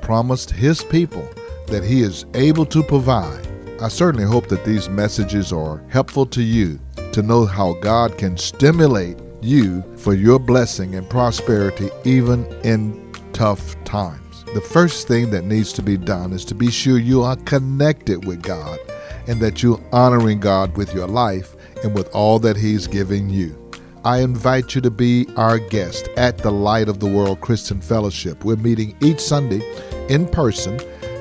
promised 0.00 0.50
His 0.50 0.82
people 0.82 1.28
that 1.68 1.84
He 1.84 2.02
is 2.02 2.26
able 2.34 2.66
to 2.66 2.82
provide. 2.82 3.46
I 3.80 3.86
certainly 3.86 4.26
hope 4.26 4.48
that 4.48 4.64
these 4.64 4.88
messages 4.88 5.52
are 5.52 5.80
helpful 5.88 6.26
to 6.26 6.42
you 6.42 6.80
to 7.12 7.22
know 7.22 7.46
how 7.46 7.74
God 7.74 8.18
can 8.18 8.36
stimulate 8.36 9.16
you 9.40 9.80
for 9.96 10.12
your 10.12 10.40
blessing 10.40 10.96
and 10.96 11.08
prosperity 11.08 11.90
even 12.04 12.44
in 12.64 13.12
tough 13.32 13.76
times. 13.84 14.42
The 14.54 14.60
first 14.60 15.06
thing 15.06 15.30
that 15.30 15.44
needs 15.44 15.72
to 15.74 15.82
be 15.82 15.96
done 15.96 16.32
is 16.32 16.44
to 16.46 16.56
be 16.56 16.72
sure 16.72 16.98
you 16.98 17.22
are 17.22 17.36
connected 17.36 18.26
with 18.26 18.42
God 18.42 18.80
and 19.28 19.38
that 19.38 19.62
you're 19.62 19.80
honoring 19.92 20.40
God 20.40 20.76
with 20.76 20.92
your 20.92 21.06
life 21.06 21.54
and 21.84 21.94
with 21.94 22.12
all 22.12 22.40
that 22.40 22.56
He's 22.56 22.88
giving 22.88 23.30
you. 23.30 23.61
I 24.04 24.18
invite 24.18 24.74
you 24.74 24.80
to 24.80 24.90
be 24.90 25.28
our 25.36 25.60
guest 25.60 26.08
at 26.16 26.38
the 26.38 26.50
Light 26.50 26.88
of 26.88 26.98
the 26.98 27.06
World 27.06 27.40
Christian 27.40 27.80
Fellowship. 27.80 28.44
We're 28.44 28.56
meeting 28.56 28.96
each 29.00 29.20
Sunday 29.20 29.62
in 30.08 30.26
person 30.26 30.80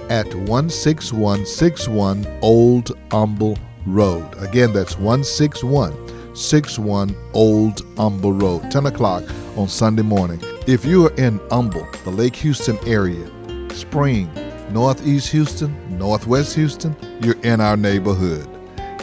at 0.09 0.31
16161 0.31 2.39
Old 2.41 2.97
Humble 3.11 3.59
Road. 3.85 4.27
Again, 4.39 4.73
that's 4.73 4.95
16161 4.95 7.15
Old 7.35 7.81
Humble 7.97 8.33
Road, 8.33 8.71
10 8.71 8.87
o'clock 8.87 9.25
on 9.55 9.67
Sunday 9.67 10.01
morning. 10.01 10.39
If 10.65 10.83
you 10.83 11.05
are 11.05 11.13
in 11.17 11.39
Humble, 11.51 11.87
the 12.03 12.09
Lake 12.09 12.35
Houston 12.37 12.79
area, 12.87 13.29
Spring, 13.75 14.27
Northeast 14.71 15.31
Houston, 15.31 15.99
Northwest 15.99 16.55
Houston, 16.55 16.95
you're 17.21 17.39
in 17.41 17.61
our 17.61 17.77
neighborhood. 17.77 18.47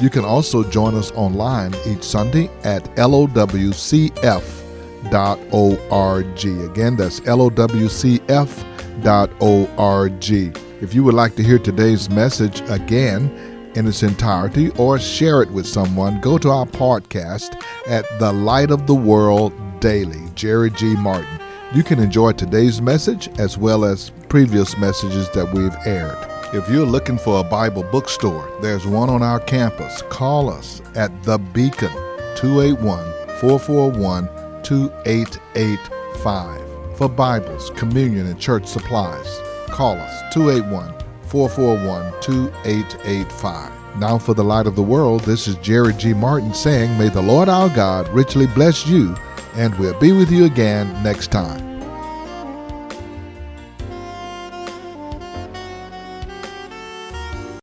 You 0.01 0.11
can 0.11 0.25
also 0.25 0.63
join 0.63 0.95
us 0.95 1.11
online 1.13 1.75
each 1.87 2.05
Sunday 2.05 2.49
at 2.63 2.85
lowcf.org. 2.95 3.81
Again, 6.71 6.97
that's 6.97 7.21
lowcf.org. 7.21 8.29
If 10.81 10.95
you 10.95 11.03
would 11.03 11.15
like 11.15 11.35
to 11.35 11.43
hear 11.43 11.59
today's 11.59 12.09
message 12.09 12.61
again 12.71 13.73
in 13.75 13.89
its 13.89 14.05
entirety 14.05 14.71
or 14.71 15.01
share 15.01 15.43
it 15.43 15.51
with 15.51 15.67
someone, 15.67 16.21
go 16.21 16.39
to 16.39 16.49
our 16.49 16.67
podcast 16.67 17.61
at 17.89 18.07
The 18.21 18.33
Light 18.33 18.71
of 18.71 18.87
the 18.87 18.95
World 18.95 19.53
Daily, 19.81 20.23
Jerry 20.37 20.71
G. 20.71 20.95
Martin. 20.95 21.41
You 21.75 21.83
can 21.83 21.99
enjoy 21.99 22.33
today's 22.33 22.81
message 22.81 23.29
as 23.39 23.59
well 23.59 23.85
as 23.85 24.11
previous 24.29 24.79
messages 24.79 25.29
that 25.31 25.53
we've 25.53 25.75
aired. 25.85 26.38
If 26.53 26.69
you're 26.69 26.87
looking 26.87 27.19
for 27.19 27.41
a 27.41 27.45
Bible 27.45 27.83
bookstore, 27.83 28.51
there's 28.61 28.87
one 28.87 29.11
on 29.11 29.23
our 29.23 29.41
campus. 29.41 30.03
Call 30.09 30.49
us 30.49 30.81
at 30.95 31.23
The 31.23 31.39
Beacon, 31.39 31.93
281 32.37 33.05
441 33.39 34.29
2885. 34.63 35.99
2885. 36.19 36.97
For 36.97 37.09
Bibles, 37.09 37.71
communion, 37.71 38.27
and 38.27 38.41
church 38.41 38.67
supplies, 38.67 39.41
call 39.69 39.95
us 39.97 40.35
281 40.35 40.93
441 41.23 42.13
2885. 42.21 43.97
Now, 43.99 44.19
for 44.19 44.35
the 44.35 44.45
light 44.45 44.67
of 44.67 44.75
the 44.77 44.83
world, 44.83 45.23
this 45.23 45.49
is 45.49 45.57
Jerry 45.57 45.93
G. 45.95 46.13
Martin 46.13 46.53
saying, 46.55 46.97
May 46.99 47.09
the 47.09 47.23
Lord 47.23 47.49
our 47.49 47.69
God 47.69 48.09
richly 48.09 48.47
bless 48.49 48.87
you, 48.87 49.15
and 49.55 49.77
we'll 49.79 49.99
be 49.99 50.13
with 50.13 50.31
you 50.31 50.45
again 50.45 51.03
next 51.03 51.31
time. 51.31 51.78